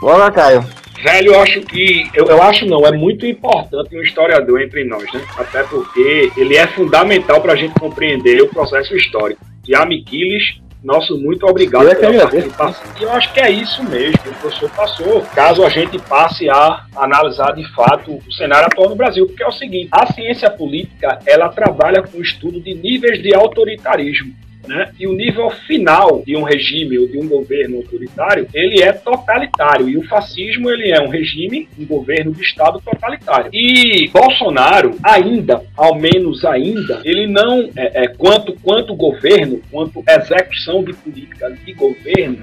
Bora, 0.00 0.30
Caio. 0.30 0.64
Velho, 1.02 1.32
eu 1.32 1.40
acho 1.40 1.60
que. 1.62 2.08
Eu, 2.14 2.26
eu 2.26 2.40
acho 2.40 2.64
não, 2.64 2.86
é 2.86 2.92
muito 2.92 3.26
importante 3.26 3.96
um 3.96 4.02
historiador 4.02 4.60
entre 4.60 4.84
nós, 4.84 5.04
né? 5.12 5.20
Até 5.36 5.64
porque 5.64 6.30
ele 6.36 6.56
é 6.56 6.66
fundamental 6.68 7.40
para 7.40 7.54
a 7.54 7.56
gente 7.56 7.74
compreender 7.74 8.40
o 8.40 8.48
processo 8.48 8.94
histórico. 8.96 9.44
E 9.66 9.74
a 9.74 9.84
Miquiles 9.84 10.61
nosso 10.82 11.16
muito 11.16 11.46
obrigado 11.46 11.84
Eu 11.84 11.90
é 11.90 11.94
pela 11.94 12.22
participação. 12.22 12.92
E 12.98 13.02
eu 13.02 13.12
acho 13.12 13.32
que 13.32 13.40
é 13.40 13.50
isso 13.50 13.82
mesmo 13.84 14.18
que 14.18 14.28
o 14.28 14.34
professor 14.34 14.70
passou, 14.70 15.22
caso 15.34 15.64
a 15.64 15.68
gente 15.68 15.98
passe 16.00 16.48
a 16.50 16.84
analisar 16.96 17.52
de 17.52 17.66
fato 17.72 18.20
o 18.26 18.32
cenário 18.32 18.66
atual 18.66 18.88
no 18.88 18.96
Brasil, 18.96 19.26
porque 19.26 19.42
é 19.42 19.48
o 19.48 19.52
seguinte, 19.52 19.88
a 19.92 20.12
ciência 20.12 20.50
política, 20.50 21.18
ela 21.24 21.48
trabalha 21.48 22.02
com 22.02 22.18
o 22.18 22.22
estudo 22.22 22.60
de 22.60 22.74
níveis 22.74 23.22
de 23.22 23.34
autoritarismo. 23.34 24.34
Né? 24.66 24.92
E 24.98 25.06
o 25.06 25.12
nível 25.12 25.50
final 25.66 26.22
de 26.24 26.36
um 26.36 26.42
regime 26.42 26.98
ou 26.98 27.08
de 27.08 27.18
um 27.18 27.28
governo 27.28 27.78
autoritário, 27.78 28.46
ele 28.54 28.82
é 28.82 28.92
totalitário. 28.92 29.88
E 29.88 29.96
o 29.96 30.06
fascismo, 30.06 30.70
ele 30.70 30.90
é 30.90 31.00
um 31.00 31.08
regime, 31.08 31.68
um 31.78 31.84
governo 31.84 32.32
de 32.32 32.42
Estado 32.42 32.80
totalitário. 32.84 33.50
E 33.52 34.08
Bolsonaro, 34.08 34.96
ainda, 35.02 35.62
ao 35.76 35.96
menos 35.96 36.44
ainda, 36.44 37.00
ele 37.04 37.26
não, 37.26 37.70
é, 37.76 38.04
é, 38.04 38.08
quanto, 38.08 38.54
quanto 38.62 38.94
governo, 38.94 39.60
quanto 39.70 40.02
execução 40.08 40.84
de 40.84 40.92
políticas 40.92 41.58
de 41.64 41.72
governo, 41.72 42.38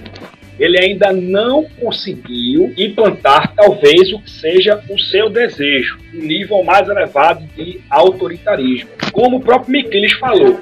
ele 0.59 0.77
ainda 0.77 1.13
não 1.13 1.63
conseguiu 1.79 2.73
implantar 2.77 3.53
talvez 3.55 4.11
o 4.11 4.19
que 4.19 4.29
seja 4.29 4.83
o 4.89 4.99
seu 4.99 5.29
desejo, 5.29 5.97
um 6.13 6.19
nível 6.19 6.61
mais 6.63 6.87
elevado 6.89 7.45
de 7.55 7.79
autoritarismo. 7.89 8.89
Como 9.13 9.37
o 9.37 9.39
próprio 9.39 9.71
Miquiles 9.71 10.13
falou, 10.13 10.59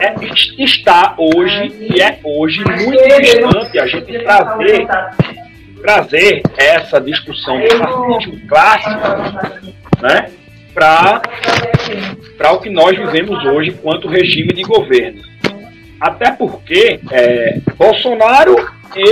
é, 0.00 0.14
está 0.58 1.14
hoje 1.16 1.72
e 1.80 2.02
é 2.02 2.18
hoje 2.24 2.62
muito 2.64 3.20
distante 3.20 3.78
a 3.78 3.86
gente 3.86 4.18
trazer, 4.18 4.86
trazer 5.80 6.42
essa 6.56 7.00
discussão 7.00 7.60
do 7.60 7.68
fascismo 7.68 8.48
clássico 8.48 9.00
né, 10.02 10.30
para 10.74 12.52
o 12.52 12.58
que 12.58 12.70
nós 12.70 12.96
vivemos 12.96 13.44
hoje 13.44 13.70
quanto 13.70 14.08
regime 14.08 14.52
de 14.52 14.62
governo. 14.62 15.22
Até 16.00 16.32
porque 16.32 16.98
é, 17.12 17.60
Bolsonaro 17.76 18.56
ele, 18.94 19.10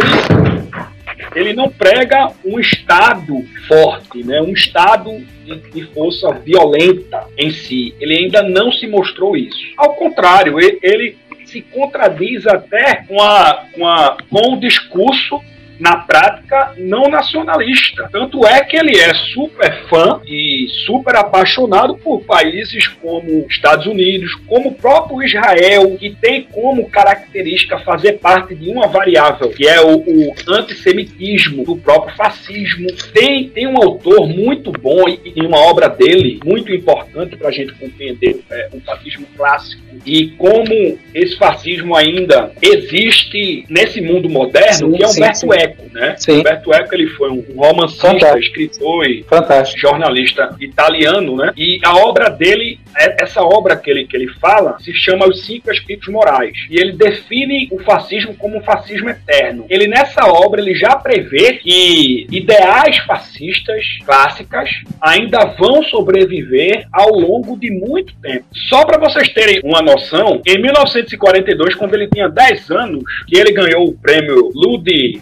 ele 1.34 1.52
não 1.52 1.68
prega 1.68 2.32
um 2.44 2.58
Estado 2.58 3.44
forte, 3.66 4.25
né? 4.25 4.40
um 4.40 4.52
Estado 4.52 5.10
de, 5.44 5.56
de 5.70 5.82
força 5.92 6.32
violenta 6.32 7.26
em 7.37 7.50
si. 7.50 7.94
Ele 8.00 8.16
ainda 8.16 8.42
não 8.42 8.70
se 8.72 8.87
mostrou 8.87 9.37
isso. 9.37 9.58
Ao 9.76 9.94
contrário, 9.94 10.58
ele, 10.58 10.78
ele 10.82 11.18
se 11.44 11.62
contradiz 11.62 12.46
até 12.46 13.04
com, 13.06 13.20
a, 13.20 13.64
com, 13.75 13.87
a, 13.87 14.16
com 14.28 14.54
o 14.54 14.60
discurso 14.60 15.40
na 15.80 15.96
prática 15.96 16.75
não 16.76 17.08
nacionalista. 17.08 18.08
Tanto 18.12 18.46
é 18.46 18.62
que 18.64 18.76
ele 18.76 18.96
é 18.99 19.14
super 19.14 19.88
fã 19.88 20.20
e 20.26 20.66
super 20.87 21.16
apaixonado 21.16 21.96
por 21.96 22.22
países 22.22 22.87
como 22.88 23.46
Estados 23.49 23.87
Unidos, 23.87 24.34
como 24.46 24.68
o 24.68 24.75
próprio 24.75 25.22
Israel, 25.22 25.96
que 25.99 26.10
tem 26.10 26.42
como 26.42 26.88
característica 26.90 27.78
fazer 27.78 28.14
parte 28.14 28.54
de 28.54 28.70
uma 28.70 28.87
variável, 28.87 29.50
que 29.50 29.66
é 29.66 29.80
o, 29.80 29.96
o 29.96 30.34
antissemitismo, 30.49 31.64
do 31.64 31.76
próprio 31.76 32.14
fascismo. 32.16 32.87
Tem, 33.12 33.49
tem 33.49 33.66
um 33.66 33.76
autor 33.76 34.28
muito 34.28 34.70
bom 34.72 35.08
e, 35.08 35.32
e 35.34 35.40
uma 35.46 35.58
obra 35.58 35.88
dele 35.88 36.40
muito 36.44 36.72
importante 36.72 37.37
para 37.37 37.49
a 37.49 37.52
gente 37.52 37.72
compreender 37.75 38.40
é, 38.50 38.68
o 38.72 38.80
fascismo 38.80 39.26
clássico 39.37 39.90
e 40.04 40.28
como 40.38 40.99
esse 41.14 41.37
fascismo 41.37 41.94
ainda 41.94 42.52
existe 42.62 43.64
nesse 43.68 44.00
mundo 44.00 44.28
moderno, 44.28 44.90
Sim, 44.90 44.96
que 44.96 45.04
é 45.04 45.08
sim, 45.08 45.20
Humberto 45.20 45.38
sim. 45.38 45.52
Eco, 45.52 45.69
né? 45.92 46.14
Sim. 46.18 46.40
Humberto 46.40 46.72
Eco 46.72 46.94
ele 46.94 47.06
foi 47.08 47.30
um 47.30 47.44
romancista, 47.56 48.08
Fantástico. 48.08 48.38
escritor 48.60 49.06
e 49.06 49.22
Fantástico. 49.24 49.80
jornalista 49.80 50.54
italiano, 50.60 51.36
né? 51.36 51.52
E 51.56 51.78
a 51.84 51.96
obra 51.96 52.28
dele, 52.30 52.78
é- 52.96 53.22
essa 53.22 53.42
obra 53.42 53.76
que 53.76 53.90
ele, 53.90 54.06
que 54.06 54.16
ele 54.16 54.28
fala, 54.40 54.76
se 54.80 54.92
chama 54.92 55.26
Os 55.28 55.44
Cinco 55.44 55.70
Espíritos 55.70 56.08
Morais. 56.08 56.56
E 56.70 56.76
ele 56.78 56.92
define 56.92 57.68
o 57.70 57.78
fascismo 57.80 58.34
como 58.34 58.58
um 58.58 58.62
fascismo 58.62 59.08
eterno. 59.08 59.66
Ele, 59.68 59.86
nessa 59.86 60.24
obra, 60.26 60.60
ele 60.60 60.74
já 60.74 60.96
prevê 60.96 61.54
que 61.54 62.26
ideais 62.30 62.98
fascistas 62.98 63.84
clássicas 64.04 64.68
ainda 65.00 65.38
vão 65.58 65.82
sobreviver 65.84 66.86
ao 66.92 67.10
longo 67.10 67.58
de 67.58 67.70
muito 67.70 68.12
tempo. 68.20 68.44
Só 68.68 68.84
para 68.84 68.98
vocês 68.98 69.28
terem 69.32 69.60
uma 69.64 69.80
noção, 69.82 70.40
em 70.46 70.60
1942, 70.60 71.74
quando 71.74 71.94
ele 71.94 72.08
tinha 72.08 72.28
10 72.28 72.70
anos, 72.70 73.02
que 73.26 73.38
ele 73.38 73.52
ganhou 73.52 73.88
o 73.88 73.94
prêmio 73.98 74.50
Ludi 74.54 75.20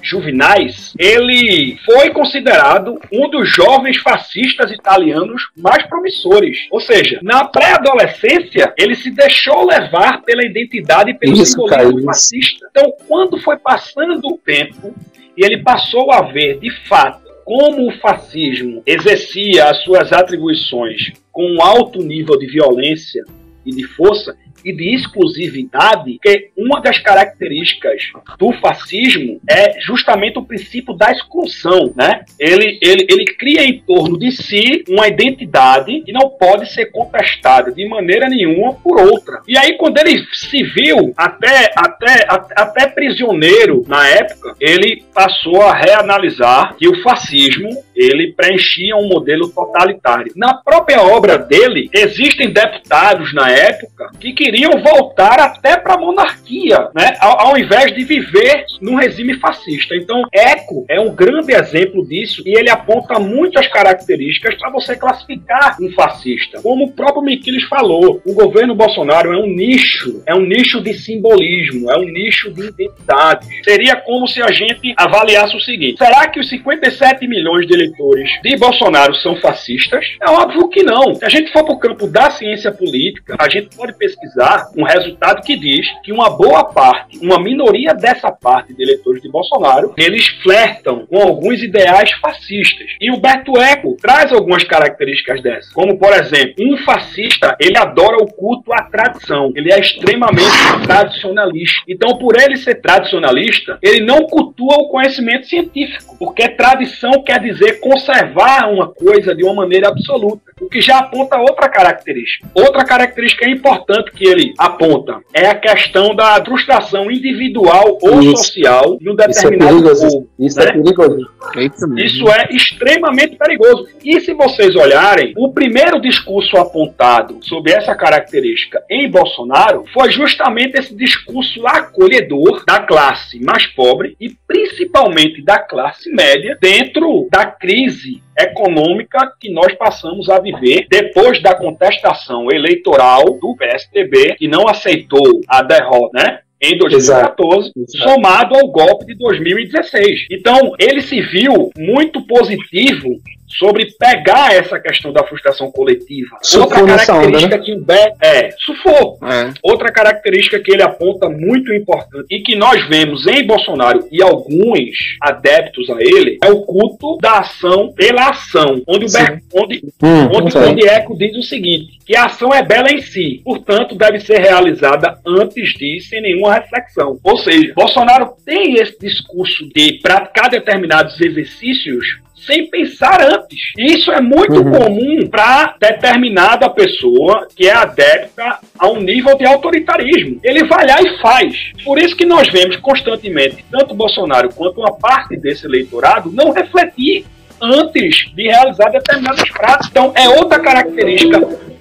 Ele 0.98 1.76
foi 1.84 2.10
considerado 2.10 2.98
um 3.12 3.28
dos 3.28 3.48
jovens 3.48 3.96
fascistas 3.98 4.70
italianos 4.70 5.50
mais 5.56 5.84
promissores. 5.86 6.66
Ou 6.70 6.80
seja, 6.80 7.18
na 7.22 7.44
pré-adolescência, 7.44 8.72
ele 8.76 8.94
se 8.94 9.10
deixou 9.10 9.66
levar 9.66 10.22
pela 10.22 10.44
identidade 10.44 11.10
e 11.10 11.14
pelo 11.14 11.34
Isso, 11.34 11.52
simbolismo 11.52 11.94
cara, 11.94 12.04
fascista. 12.04 12.66
Então, 12.70 12.92
quando 13.06 13.38
foi 13.38 13.56
passando 13.56 14.28
o 14.28 14.38
tempo 14.38 14.94
e 15.36 15.44
ele 15.44 15.62
passou 15.62 16.12
a 16.12 16.22
ver, 16.22 16.58
de 16.58 16.70
fato, 16.86 17.28
como 17.44 17.88
o 17.88 17.98
fascismo 17.98 18.82
exercia 18.84 19.70
as 19.70 19.82
suas 19.82 20.12
atribuições 20.12 21.12
com 21.32 21.44
um 21.44 21.62
alto 21.62 22.00
nível 22.02 22.38
de 22.38 22.46
violência 22.46 23.24
e 23.64 23.70
de 23.70 23.84
força 23.84 24.36
e 24.64 24.72
de 24.72 24.94
exclusividade, 24.94 26.18
que 26.22 26.50
uma 26.56 26.80
das 26.80 26.98
características 26.98 28.02
do 28.38 28.52
fascismo 28.54 29.40
é 29.48 29.80
justamente 29.80 30.38
o 30.38 30.44
princípio 30.44 30.94
da 30.94 31.10
exclusão, 31.10 31.92
né? 31.96 32.24
Ele, 32.38 32.78
ele, 32.82 33.06
ele 33.08 33.24
cria 33.38 33.64
em 33.64 33.80
torno 33.80 34.18
de 34.18 34.30
si 34.32 34.84
uma 34.88 35.08
identidade 35.08 36.02
que 36.02 36.12
não 36.12 36.30
pode 36.30 36.72
ser 36.72 36.86
contestada 36.86 37.72
de 37.72 37.88
maneira 37.88 38.28
nenhuma 38.28 38.74
por 38.74 39.00
outra. 39.00 39.40
E 39.46 39.56
aí, 39.56 39.76
quando 39.76 39.98
ele 39.98 40.24
se 40.32 40.62
viu 40.62 41.12
até, 41.16 41.70
até, 41.76 42.26
até, 42.28 42.86
prisioneiro 42.88 43.84
na 43.86 44.06
época, 44.08 44.54
ele 44.60 45.04
passou 45.14 45.62
a 45.62 45.74
reanalisar 45.74 46.74
que 46.76 46.88
o 46.88 47.02
fascismo 47.02 47.68
ele 47.94 48.32
preenchia 48.32 48.96
um 48.96 49.08
modelo 49.08 49.48
totalitário. 49.48 50.32
Na 50.36 50.54
própria 50.54 51.02
obra 51.02 51.38
dele, 51.38 51.90
existem 51.92 52.50
deputados 52.50 53.32
na 53.34 53.50
época 53.50 54.10
que 54.18 54.32
queriam 54.48 54.80
voltar 54.82 55.38
até 55.38 55.76
para 55.76 55.92
a 55.92 55.98
monarquia, 55.98 56.88
né? 56.94 57.14
Ao, 57.20 57.48
ao 57.48 57.58
invés 57.58 57.94
de 57.94 58.02
viver 58.02 58.64
num 58.80 58.94
regime 58.94 59.38
fascista. 59.38 59.94
Então, 59.94 60.22
Eco 60.32 60.86
é 60.88 60.98
um 60.98 61.14
grande 61.14 61.52
exemplo 61.52 62.06
disso 62.06 62.42
e 62.46 62.58
ele 62.58 62.70
aponta 62.70 63.18
muitas 63.18 63.68
características 63.68 64.56
para 64.56 64.70
você 64.70 64.96
classificar 64.96 65.76
um 65.82 65.92
fascista. 65.92 66.62
Como 66.62 66.86
o 66.86 66.92
próprio 66.92 67.20
Miquiles 67.20 67.64
falou, 67.64 68.22
o 68.24 68.32
governo 68.32 68.74
Bolsonaro 68.74 69.34
é 69.34 69.36
um 69.36 69.46
nicho, 69.46 70.22
é 70.24 70.34
um 70.34 70.46
nicho 70.46 70.80
de 70.80 70.94
simbolismo, 70.94 71.90
é 71.90 71.98
um 71.98 72.06
nicho 72.06 72.50
de 72.50 72.68
identidade. 72.68 73.46
Seria 73.62 73.96
como 73.96 74.26
se 74.26 74.40
a 74.40 74.50
gente 74.50 74.94
avaliasse 74.96 75.54
o 75.54 75.60
seguinte: 75.60 75.98
será 75.98 76.26
que 76.26 76.40
os 76.40 76.48
57 76.48 77.28
milhões 77.28 77.66
de 77.66 77.74
eleitores 77.74 78.30
de 78.42 78.56
Bolsonaro 78.56 79.14
são 79.16 79.36
fascistas? 79.36 80.06
É 80.22 80.30
óbvio 80.30 80.70
que 80.70 80.82
não. 80.82 81.14
Se 81.16 81.24
a 81.26 81.28
gente 81.28 81.52
for 81.52 81.64
para 81.64 81.74
o 81.74 81.78
campo 81.78 82.06
da 82.06 82.30
ciência 82.30 82.72
política, 82.72 83.36
a 83.38 83.46
gente 83.50 83.76
pode 83.76 83.92
pesquisar 83.98 84.37
um 84.76 84.84
resultado 84.84 85.42
que 85.42 85.56
diz 85.56 85.86
que 86.02 86.12
uma 86.12 86.30
boa 86.30 86.64
parte, 86.64 87.18
uma 87.18 87.38
minoria 87.38 87.94
dessa 87.94 88.30
parte 88.30 88.74
de 88.74 88.82
eleitores 88.82 89.22
de 89.22 89.28
Bolsonaro, 89.28 89.92
eles 89.96 90.28
flertam 90.42 91.06
com 91.06 91.20
alguns 91.20 91.62
ideais 91.62 92.12
fascistas. 92.12 92.88
E 93.00 93.10
o 93.10 93.20
Beto 93.20 93.58
Eco 93.58 93.96
traz 94.00 94.32
algumas 94.32 94.64
características 94.64 95.42
dessas, 95.42 95.72
como 95.72 95.98
por 95.98 96.12
exemplo, 96.12 96.54
um 96.60 96.76
fascista, 96.78 97.56
ele 97.60 97.76
adora 97.76 98.16
o 98.16 98.26
culto 98.26 98.72
à 98.72 98.82
tradição, 98.84 99.52
ele 99.54 99.72
é 99.72 99.78
extremamente 99.78 100.48
tradicionalista. 100.86 101.82
Então, 101.88 102.16
por 102.18 102.40
ele 102.40 102.56
ser 102.56 102.76
tradicionalista, 102.76 103.78
ele 103.82 104.04
não 104.04 104.26
cultua 104.26 104.76
o 104.76 104.88
conhecimento 104.88 105.46
científico, 105.46 106.16
porque 106.18 106.48
tradição 106.48 107.22
quer 107.24 107.40
dizer 107.40 107.80
conservar 107.80 108.70
uma 108.70 108.88
coisa 108.88 109.34
de 109.34 109.44
uma 109.44 109.54
maneira 109.54 109.88
absoluta, 109.88 110.52
o 110.60 110.68
que 110.68 110.80
já 110.80 110.98
aponta 110.98 111.38
outra 111.38 111.68
característica. 111.68 112.48
Outra 112.54 112.84
característica 112.84 113.48
importante 113.48 114.10
que 114.12 114.27
ele 114.28 114.54
aponta 114.58 115.20
é 115.32 115.46
a 115.46 115.54
questão 115.54 116.14
da 116.14 116.42
frustração 116.44 117.10
individual 117.10 117.98
ou 118.02 118.20
Isso. 118.20 118.36
social 118.36 118.98
de 118.98 119.08
um 119.08 119.14
Isso 119.14 119.22
é 119.22 119.26
determinado 119.26 119.76
perigoso. 119.76 120.08
povo. 120.08 120.28
Isso 120.38 120.58
né? 120.58 120.64
é 120.64 120.72
perigoso. 120.72 121.30
É 121.56 121.64
isso 121.64 121.88
mesmo. 121.88 121.98
Isso 121.98 122.28
é 122.30 122.48
extremamente 122.50 123.36
perigoso. 123.36 123.88
E 124.04 124.20
se 124.20 124.34
vocês 124.34 124.74
olharem, 124.76 125.32
o 125.36 125.52
primeiro 125.52 126.00
discurso 126.00 126.56
apontado 126.56 127.38
sobre 127.42 127.72
essa 127.72 127.94
característica 127.94 128.82
em 128.90 129.10
Bolsonaro 129.10 129.84
foi 129.92 130.10
justamente 130.10 130.78
esse 130.78 130.94
discurso 130.94 131.66
acolhedor 131.66 132.64
da 132.66 132.80
classe 132.80 133.40
mais 133.44 133.66
pobre 133.66 134.16
e 134.20 134.30
principalmente 134.46 135.42
da 135.42 135.58
classe 135.58 136.10
média 136.10 136.56
dentro 136.60 137.28
da 137.30 137.46
crise 137.46 138.22
econômica 138.38 139.32
que 139.40 139.50
nós 139.50 139.74
passamos 139.74 140.28
a 140.28 140.38
viver 140.38 140.86
depois 140.88 141.42
da 141.42 141.54
contestação 141.54 142.48
eleitoral 142.50 143.24
do 143.40 143.56
PSDB, 143.56 144.36
que 144.36 144.46
não 144.48 144.68
aceitou 144.68 145.40
a 145.48 145.62
derrota, 145.62 146.10
né? 146.14 146.38
em 146.60 146.76
2014, 146.76 147.72
Exato. 147.76 148.10
somado 148.10 148.56
ao 148.56 148.66
golpe 148.68 149.06
de 149.06 149.14
2016. 149.14 150.26
Então, 150.30 150.74
ele 150.78 151.00
se 151.00 151.20
viu 151.20 151.70
muito 151.78 152.20
positivo 152.26 153.10
sobre 153.48 153.86
pegar 153.98 154.54
essa 154.54 154.78
questão 154.78 155.12
da 155.12 155.24
frustração 155.24 155.70
coletiva. 155.70 156.36
Surfou 156.42 156.62
Outra 156.80 156.86
nessa 156.86 157.14
onda, 157.14 157.22
característica 157.22 157.58
que 157.58 157.72
o 157.72 157.80
Bé 157.84 158.14
é, 158.22 158.50
surfou. 158.58 159.18
É. 159.22 159.52
Outra 159.62 159.90
característica 159.92 160.60
que 160.60 160.72
ele 160.72 160.82
aponta 160.82 161.28
muito 161.28 161.72
importante 161.72 162.26
e 162.30 162.40
que 162.42 162.56
nós 162.56 162.86
vemos 162.88 163.26
em 163.26 163.46
Bolsonaro 163.46 164.06
e 164.10 164.22
alguns 164.22 164.88
adeptos 165.20 165.88
a 165.90 165.96
ele 166.00 166.38
é 166.42 166.50
o 166.50 166.62
culto 166.62 167.16
da 167.20 167.38
ação 167.38 167.92
pela 167.92 168.30
ação, 168.30 168.82
onde 168.86 169.06
o 169.06 169.12
Ber- 169.12 169.42
onde, 169.54 169.82
Hum, 170.02 170.28
onde, 170.34 170.56
onde 170.58 170.86
Eco 170.86 171.16
diz 171.16 171.36
o 171.36 171.42
seguinte, 171.42 171.98
que 172.04 172.16
a 172.16 172.26
ação 172.26 172.52
é 172.52 172.62
bela 172.62 172.90
em 172.90 173.00
si, 173.00 173.40
portanto 173.44 173.94
deve 173.94 174.20
ser 174.20 174.38
realizada 174.40 175.18
antes 175.26 175.72
de, 175.74 176.00
sem 176.00 176.20
nenhuma 176.22 176.54
reflexão. 176.54 177.18
Ou 177.22 177.36
seja, 177.38 177.72
Bolsonaro 177.74 178.32
tem 178.44 178.74
esse 178.74 178.98
discurso 178.98 179.68
de 179.74 179.94
praticar 180.02 180.48
determinados 180.50 181.20
exercícios 181.20 182.18
sem 182.46 182.68
pensar 182.68 183.20
antes. 183.22 183.58
E 183.76 183.94
Isso 183.94 184.10
é 184.12 184.20
muito 184.20 184.54
Uhum. 184.58 184.72
comum 184.72 185.28
para 185.30 185.74
determinada 185.80 186.68
pessoa 186.70 187.46
que 187.54 187.66
é 187.68 187.72
adepta 187.72 188.58
a 188.78 188.88
um 188.88 189.00
nível 189.00 189.36
de 189.36 189.46
autoritarismo. 189.46 190.40
Ele 190.42 190.64
vai 190.64 190.86
lá 190.86 191.00
e 191.02 191.18
faz. 191.20 191.72
Por 191.84 191.98
isso 191.98 192.16
que 192.16 192.24
nós 192.26 192.48
vemos 192.48 192.76
constantemente, 192.76 193.64
tanto 193.70 193.94
Bolsonaro 193.94 194.48
quanto 194.54 194.80
uma 194.80 194.92
parte 194.92 195.36
desse 195.36 195.66
eleitorado, 195.66 196.30
não 196.32 196.50
refletir 196.52 197.24
antes 197.60 198.30
de 198.34 198.44
realizar 198.44 198.90
determinadas 198.90 199.48
práticas. 199.50 199.88
Então, 199.90 200.12
é 200.14 200.28
outra 200.28 200.60
característica 200.60 201.40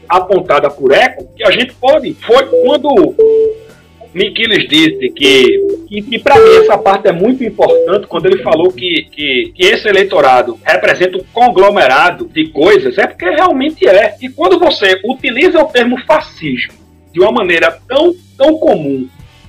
apontada 0.10 0.70
por 0.70 0.92
Eco 0.92 1.28
que 1.36 1.44
a 1.44 1.52
gente 1.52 1.74
pode. 1.76 2.14
Foi 2.16 2.46
quando 2.46 3.16
Miquiles 4.14 4.68
disse 4.68 5.10
que, 5.10 6.02
que 6.02 6.20
para 6.20 6.36
mim 6.36 6.56
essa 6.58 6.78
parte 6.78 7.08
é 7.08 7.12
muito 7.12 7.44
importante 7.44 8.08
quando 8.08 8.26
ele 8.26 8.42
falou 8.42 8.72
que, 8.72 9.08
que, 9.12 9.52
que 9.56 9.66
esse 9.66 9.88
eleitorado 9.88 10.60
representa 10.64 11.18
um 11.18 11.24
conglomerado 11.34 12.28
de 12.28 12.48
coisas, 12.50 12.98
é 12.98 13.08
porque 13.08 13.30
realmente 13.30 13.88
é. 13.88 14.16
E 14.22 14.30
quando 14.30 14.60
você 14.60 15.00
utiliza 15.06 15.62
o 15.62 15.66
termo 15.66 15.98
fascismo 16.06 16.74
de 17.12 17.20
uma 17.20 17.32
maneira 17.32 17.80
tão, 17.88 18.14
tão 18.38 18.58
comum, 18.58 19.08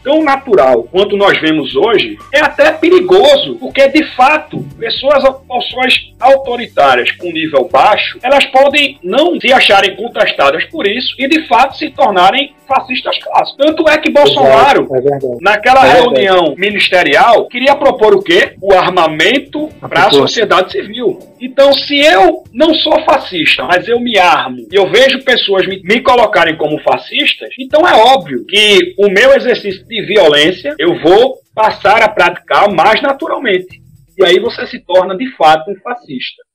tão 0.09 0.25
natural 0.25 0.85
quanto 0.85 1.19
nós 1.19 1.39
vemos 1.39 1.77
hoje, 1.77 2.17
é 2.33 2.41
até 2.41 2.73
perigoso, 2.73 3.57
porque 3.57 3.87
de 3.89 4.03
fato, 4.17 4.65
pessoas, 4.79 5.23
pessoas 5.23 5.95
autoritárias 6.19 7.13
com 7.13 7.31
nível 7.31 7.69
baixo, 7.71 8.19
elas 8.23 8.47
podem 8.47 8.99
não 9.05 9.39
se 9.39 9.53
acharem 9.53 9.95
contrastadas 9.95 10.65
por 10.65 10.87
isso 10.87 11.15
e 11.19 11.29
de 11.29 11.47
fato 11.47 11.77
se 11.77 11.91
tornarem 11.91 12.55
fascistas 12.67 13.19
clássicos. 13.19 13.67
Tanto 13.67 13.89
é 13.89 13.99
que 13.99 14.11
Bolsonaro 14.11 14.87
É. 14.95 15.39
Naquela 15.41 15.87
É 15.87 16.01
reunião 16.01 16.55
ministerial, 16.57 17.47
queria 17.47 17.75
propor 17.75 18.15
o 18.15 18.23
quê? 18.23 18.55
O 18.61 18.73
armamento 18.73 19.69
para 19.81 20.07
a 20.07 20.11
sociedade 20.11 20.73
civil. 20.73 21.19
Então, 21.41 21.73
se 21.73 21.99
eu 21.99 22.43
não 22.53 22.75
sou 22.75 23.01
fascista, 23.05 23.65
mas 23.65 23.89
eu 23.89 23.99
me 24.01 24.19
armo 24.19 24.67
e 24.71 24.75
eu 24.75 24.91
vejo 24.91 25.25
pessoas 25.25 25.67
me, 25.67 25.81
me 25.83 26.01
colocarem 26.01 26.57
como 26.57 26.79
fascistas, 26.81 27.51
então 27.59 27.87
é 27.87 27.95
óbvio 27.95 28.45
que 28.47 28.95
o 28.99 29.09
meu 29.09 29.35
exercício 29.35 29.85
de 29.85 29.98
violência 30.07 30.75
eu 30.79 31.01
vou 31.01 31.37
passar 31.55 32.03
a 32.03 32.09
praticar 32.09 32.73
mais 32.73 33.01
naturalmente. 33.03 33.81
E 34.17 34.25
aí 34.25 34.39
você 34.41 34.67
se 34.67 34.85
torna 34.85 35.17
de 35.17 35.31
fato 35.37 35.71
um 35.71 35.77
fascista 35.81 36.48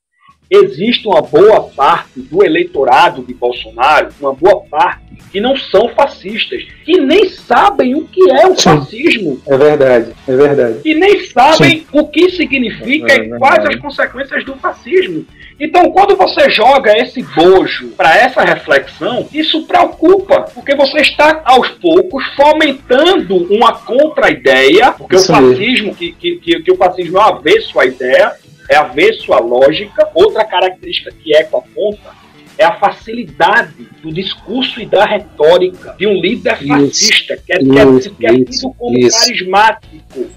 existe 0.55 1.07
uma 1.07 1.21
boa 1.21 1.61
parte 1.61 2.19
do 2.19 2.43
eleitorado 2.43 3.23
de 3.23 3.33
Bolsonaro, 3.33 4.09
uma 4.19 4.33
boa 4.33 4.61
parte, 4.69 5.01
que 5.31 5.41
não 5.41 5.57
são 5.57 5.89
fascistas, 5.89 6.63
que 6.85 6.99
nem 6.99 7.27
sabem 7.27 7.95
o 7.95 8.05
que 8.05 8.21
é 8.31 8.47
o 8.47 8.55
Sim. 8.55 8.77
fascismo, 8.77 9.41
É 9.47 9.57
verdade. 9.57 10.11
É 10.27 10.35
verdade. 10.35 10.79
que 10.83 10.93
nem 10.93 11.25
sabem 11.25 11.87
o 11.91 12.07
que 12.07 12.29
significa 12.29 13.13
É 13.13 13.25
e 13.25 13.29
quais 13.29 13.65
as 13.65 13.75
consequências 13.77 14.45
do 14.45 14.55
fascismo. 14.55 15.25
Então, 15.59 15.91
quando 15.91 16.15
você 16.15 16.49
joga 16.49 16.97
esse 16.97 17.21
bojo 17.23 17.89
para 17.89 18.15
essa 18.17 18.41
reflexão, 18.41 19.27
isso 19.33 19.65
preocupa, 19.65 20.41
porque 20.53 20.75
você 20.75 20.99
está 20.99 21.41
aos 21.45 21.69
poucos 21.69 22.23
fomentando 22.35 23.35
uma 23.53 23.73
contra-ideia, 23.73 24.91
porque 24.91 25.15
Isso 25.15 25.31
o 25.31 25.35
fascismo, 25.35 25.95
que, 25.95 26.11
que, 26.11 26.35
que, 26.37 26.61
que 26.61 26.71
o 26.71 26.75
fascismo 26.75 27.17
é 27.17 27.21
avesso 27.21 27.79
à 27.79 27.85
ideia, 27.85 28.33
é 28.69 28.75
avesso 28.75 29.33
à 29.33 29.39
lógica. 29.39 30.09
Outra 30.13 30.43
característica 30.45 31.11
que 31.11 31.35
Eco 31.35 31.57
aponta 31.57 32.23
é 32.57 32.65
a 32.65 32.75
facilidade 32.75 33.87
do 34.01 34.11
discurso 34.13 34.79
e 34.79 34.85
da 34.85 35.05
retórica 35.05 35.95
de 35.97 36.05
um 36.05 36.19
líder 36.19 36.57
Isso. 36.61 36.67
fascista, 36.67 37.37
que 37.37 37.53
é, 37.53 37.57
que 37.57 37.79
é, 37.79 37.85
Isso, 37.85 38.15
que 38.15 38.25
é 38.25 38.33
tido 38.33 38.49
isso, 38.49 38.73
como 38.77 38.97
isso. 38.97 39.19
carismático. 39.19 40.29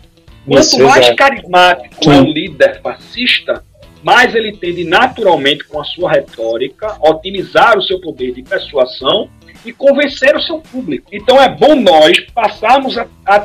Quanto 0.47 0.61
Isso, 0.61 0.83
mais 0.85 1.15
carismático 1.15 2.05
Sim. 2.05 2.11
é 2.11 2.21
um 2.21 2.33
líder 2.33 2.81
fascista, 2.81 3.65
mais 4.03 4.35
ele 4.35 4.57
tende 4.57 4.85
naturalmente 4.85 5.65
com 5.65 5.81
a 5.81 5.85
sua 5.85 6.13
retórica 6.13 6.97
otimizar 7.01 7.77
o 7.77 7.83
seu 7.83 8.01
poder 8.01 8.33
de 8.33 8.43
persuasão 8.43 9.29
e 9.65 9.73
convencer 9.73 10.37
o 10.37 10.41
seu 10.41 10.61
público. 10.61 11.09
Então 11.13 11.43
é 11.43 11.49
bom 11.49 11.75
nós 11.75 12.21
passarmos 12.33 12.97
a, 12.97 13.07
a 13.27 13.41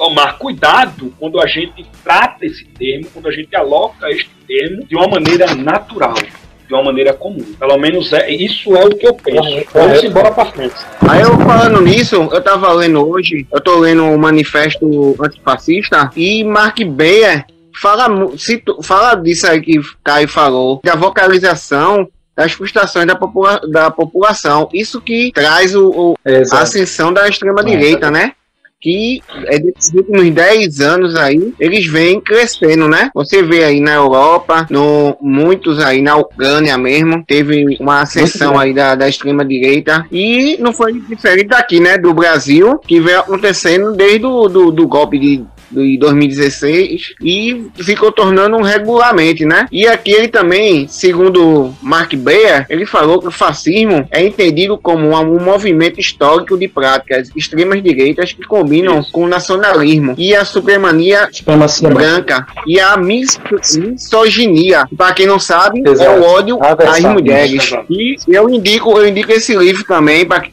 tomar 0.00 0.38
cuidado 0.38 1.12
quando 1.18 1.38
a 1.38 1.46
gente 1.46 1.84
trata 2.02 2.46
esse 2.46 2.64
termo, 2.64 3.06
quando 3.12 3.28
a 3.28 3.30
gente 3.30 3.54
aloca 3.54 4.08
este 4.08 4.30
termo 4.48 4.82
de 4.86 4.96
uma 4.96 5.06
maneira 5.06 5.54
natural, 5.54 6.14
de 6.14 6.72
uma 6.72 6.82
maneira 6.84 7.12
comum. 7.12 7.44
Pelo 7.58 7.76
menos 7.76 8.10
é, 8.14 8.30
isso 8.30 8.74
é 8.74 8.82
o 8.86 8.96
que 8.96 9.06
eu 9.06 9.12
penso. 9.12 9.62
Vamos 9.74 10.02
embora 10.02 10.30
para 10.30 10.46
frente. 10.46 10.74
Aí 11.06 11.20
eu 11.20 11.36
falando 11.40 11.82
nisso, 11.82 12.16
eu 12.32 12.40
tava 12.42 12.72
lendo 12.72 13.06
hoje, 13.06 13.46
eu 13.52 13.60
tô 13.60 13.78
lendo 13.78 14.04
o 14.06 14.18
manifesto 14.18 15.14
antifascista 15.22 16.10
e 16.16 16.42
Mark 16.44 16.78
Beyer 16.82 17.44
fala, 17.78 18.08
cito- 18.38 18.82
fala 18.82 19.14
disso 19.16 19.46
aí 19.46 19.60
que 19.60 19.78
Caio 20.02 20.28
falou, 20.28 20.80
da 20.82 20.94
vocalização 20.94 22.08
das 22.34 22.52
frustrações 22.52 23.06
da, 23.06 23.14
popula 23.14 23.60
da 23.70 23.90
população. 23.90 24.66
Isso 24.72 24.98
que 24.98 25.30
traz 25.34 25.74
o, 25.76 25.88
o- 25.90 26.14
É, 26.24 26.38
a 26.52 26.60
ascensão 26.62 27.12
da 27.12 27.28
extrema-direita, 27.28 28.10
né? 28.10 28.32
Que 28.80 29.20
é 29.46 29.58
desses 29.58 29.92
últimos 29.92 30.30
10 30.30 30.80
anos 30.80 31.14
aí, 31.14 31.52
eles 31.60 31.86
vêm 31.86 32.20
crescendo, 32.20 32.88
né? 32.88 33.10
Você 33.14 33.42
vê 33.42 33.64
aí 33.64 33.80
na 33.80 33.94
Europa, 33.94 34.66
no, 34.70 35.16
muitos 35.20 35.78
aí 35.78 36.00
na 36.00 36.16
Ucrânia 36.16 36.78
mesmo, 36.78 37.22
teve 37.26 37.76
uma 37.78 38.00
ascensão 38.00 38.58
aí 38.58 38.72
da, 38.72 38.94
da 38.94 39.08
extrema-direita. 39.08 40.06
E 40.10 40.56
não 40.58 40.72
foi 40.72 40.94
diferente 41.00 41.48
daqui, 41.48 41.78
né? 41.78 41.98
Do 41.98 42.14
Brasil, 42.14 42.78
que 42.78 43.00
vem 43.00 43.14
acontecendo 43.14 43.92
desde 43.92 44.24
o 44.24 44.48
do, 44.48 44.70
do 44.70 44.88
golpe 44.88 45.18
de 45.18 45.44
de 45.70 45.98
2016 45.98 47.14
e 47.22 47.66
ficou 47.76 48.12
tornando 48.12 48.56
um 48.56 48.62
regularmente, 48.62 49.44
né? 49.44 49.66
E 49.70 49.86
aqui 49.86 50.12
ele 50.12 50.28
também, 50.28 50.86
segundo 50.88 51.74
Mark 51.82 52.14
Baer, 52.14 52.66
ele 52.68 52.86
falou 52.86 53.20
que 53.20 53.28
o 53.28 53.30
fascismo 53.30 54.06
é 54.10 54.24
entendido 54.24 54.76
como 54.78 55.08
um, 55.08 55.16
um 55.16 55.42
movimento 55.42 56.00
histórico 56.00 56.56
de 56.58 56.68
práticas 56.68 57.30
extremas 57.36 57.82
direitas 57.82 58.32
que 58.32 58.42
combinam 58.42 59.02
com 59.12 59.24
o 59.24 59.28
nacionalismo 59.28 60.14
e 60.16 60.34
a 60.34 60.44
supremania 60.44 61.28
Supremacia 61.30 61.88
branca 61.88 62.46
e 62.66 62.80
a 62.80 62.96
mis 62.96 63.38
misoginia. 63.76 64.84
Para 64.96 65.12
quem 65.12 65.26
não 65.26 65.38
sabe, 65.38 65.82
é 65.84 65.90
Exato. 65.90 66.20
o 66.20 66.24
ódio 66.24 66.58
às 66.62 67.00
mulheres. 67.00 67.72
E 67.88 68.16
eu 68.28 68.48
indico, 68.48 68.90
eu 68.98 69.08
indico 69.08 69.32
esse 69.32 69.54
livro 69.56 69.84
também 69.84 70.26
para 70.26 70.48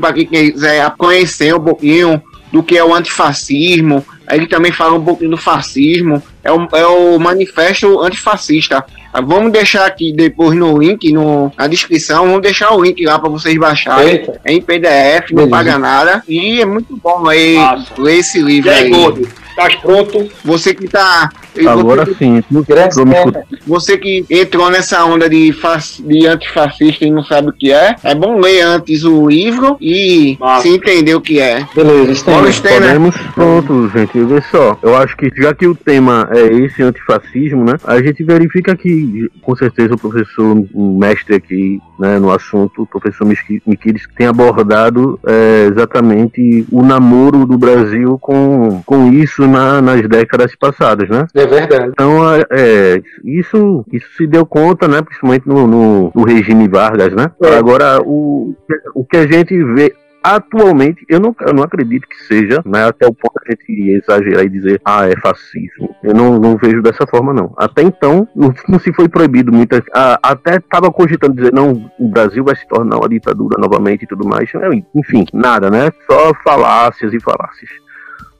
para 0.00 0.12
quem 0.12 0.26
quiser 0.26 0.90
conhecer 0.98 1.54
um 1.54 1.60
pouquinho 1.60 2.22
do 2.52 2.62
que 2.62 2.76
é 2.76 2.84
o 2.84 2.94
antifascismo. 2.94 4.04
Ele 4.30 4.46
também 4.46 4.72
fala 4.72 4.94
um 4.94 5.04
pouquinho 5.04 5.30
do 5.30 5.36
fascismo. 5.36 6.22
É 6.44 6.52
o, 6.52 6.68
é 6.72 6.86
o 6.86 7.18
manifesto 7.18 8.00
antifascista. 8.02 8.84
Ah, 9.12 9.20
Vamos 9.20 9.52
deixar 9.52 9.86
aqui 9.86 10.12
depois 10.12 10.56
no 10.56 10.76
link, 10.78 11.10
no, 11.12 11.50
na 11.56 11.66
descrição, 11.66 12.26
vamos 12.26 12.42
deixar 12.42 12.72
o 12.74 12.82
link 12.82 13.04
lá 13.04 13.18
para 13.18 13.30
vocês 13.30 13.56
baixarem. 13.56 14.08
Eita. 14.14 14.40
É 14.44 14.52
em 14.52 14.60
PDF, 14.60 15.30
não 15.30 15.36
Beleza. 15.46 15.50
paga 15.50 15.78
nada. 15.78 16.22
E 16.28 16.60
é 16.60 16.64
muito 16.66 16.96
bom 17.02 17.22
ler, 17.22 17.58
ler 17.96 18.18
esse 18.18 18.40
livro 18.40 18.70
aí, 18.70 18.84
aí. 18.84 18.90
Gordo? 18.90 19.28
Estás 19.50 19.76
pronto? 19.76 20.28
Você 20.44 20.74
que 20.74 20.88
tá. 20.88 21.28
Agora 21.68 22.04
você, 22.04 22.14
sim, 22.14 22.38
escutando. 22.38 23.36
você 23.64 23.96
que 23.96 24.24
entrou 24.28 24.68
nessa 24.68 25.04
onda 25.04 25.28
de, 25.28 25.52
fas- 25.52 26.02
de 26.04 26.26
antifascista 26.26 27.04
e 27.04 27.10
não 27.12 27.22
sabe 27.22 27.50
o 27.50 27.52
que 27.52 27.72
é, 27.72 27.94
é 28.02 28.12
bom 28.16 28.40
ler 28.40 28.62
antes 28.62 29.04
o 29.04 29.28
livro 29.28 29.76
e 29.80 30.36
Massa. 30.40 30.62
se 30.62 30.70
entender 30.74 31.14
o 31.14 31.20
que 31.20 31.38
é. 31.38 31.64
Beleza. 31.72 32.16
Steiner. 32.52 32.82
Podemos, 32.82 33.16
pronto, 33.32 33.88
gente. 33.94 34.18
Vê 34.24 34.42
só. 34.50 34.76
Eu 34.82 34.96
acho 34.96 35.16
que 35.16 35.30
já 35.40 35.54
que 35.54 35.68
o 35.68 35.74
tema 35.76 36.28
é 36.34 36.52
esse 36.64 36.82
antifascismo, 36.82 37.64
né? 37.64 37.74
A 37.84 38.02
gente 38.02 38.22
verifica 38.24 38.74
que, 38.76 39.28
com 39.42 39.54
certeza, 39.56 39.94
o 39.94 39.98
professor, 39.98 40.64
um 40.74 40.98
mestre 40.98 41.36
aqui, 41.36 41.78
né, 41.98 42.18
no 42.18 42.30
assunto, 42.30 42.82
o 42.82 42.86
professor 42.86 43.24
Miqui- 43.26 43.62
Miquiles, 43.66 44.02
tem 44.16 44.26
abordado 44.26 45.18
é, 45.26 45.66
exatamente 45.70 46.66
o 46.70 46.82
namoro 46.82 47.46
do 47.46 47.56
Brasil 47.56 48.18
com, 48.20 48.82
com 48.84 49.12
isso 49.12 49.46
na- 49.46 49.80
nas 49.80 50.02
décadas 50.08 50.54
passadas, 50.56 51.08
né? 51.08 51.26
É 51.34 51.46
verdade. 51.46 51.90
Então, 51.92 52.18
é, 52.50 53.00
isso, 53.24 53.84
isso 53.92 54.06
se 54.16 54.26
deu 54.26 54.44
conta, 54.44 54.88
né? 54.88 55.00
Principalmente 55.02 55.46
no, 55.46 55.66
no, 55.66 56.12
no 56.14 56.24
regime 56.24 56.68
Vargas, 56.68 57.12
né? 57.14 57.30
É. 57.42 57.56
Agora, 57.56 58.00
o, 58.04 58.54
o 58.94 59.04
que 59.04 59.16
a 59.16 59.26
gente 59.26 59.56
vê 59.74 59.94
atualmente, 60.24 61.04
eu 61.06 61.20
não, 61.20 61.36
eu 61.40 61.52
não 61.52 61.62
acredito 61.62 62.08
que 62.08 62.16
seja, 62.24 62.62
né, 62.64 62.86
até 62.86 63.06
o 63.06 63.12
ponto 63.12 63.34
de 63.44 63.48
a 63.48 63.50
gente 63.50 63.90
exagerar 63.90 64.44
e 64.44 64.48
dizer, 64.48 64.80
ah, 64.82 65.06
é 65.06 65.14
fascismo. 65.20 65.94
Eu 66.02 66.14
não, 66.14 66.38
não 66.38 66.56
vejo 66.56 66.80
dessa 66.80 67.06
forma, 67.06 67.34
não. 67.34 67.52
Até 67.58 67.82
então, 67.82 68.26
não, 68.34 68.52
não 68.66 68.78
se 68.78 68.90
foi 68.94 69.06
proibido 69.06 69.52
muitas. 69.52 69.82
Ah, 69.94 70.18
até 70.22 70.56
estava 70.56 70.90
cogitando 70.90 71.34
dizer, 71.34 71.52
não, 71.52 71.90
o 71.98 72.08
Brasil 72.08 72.42
vai 72.42 72.56
se 72.56 72.66
tornar 72.66 72.96
uma 72.96 73.08
ditadura 73.08 73.60
novamente 73.60 74.04
e 74.04 74.06
tudo 74.06 74.26
mais. 74.26 74.50
Enfim, 74.94 75.26
nada, 75.34 75.70
né? 75.70 75.90
Só 76.10 76.32
falácias 76.42 77.12
e 77.12 77.20
falácias. 77.20 77.70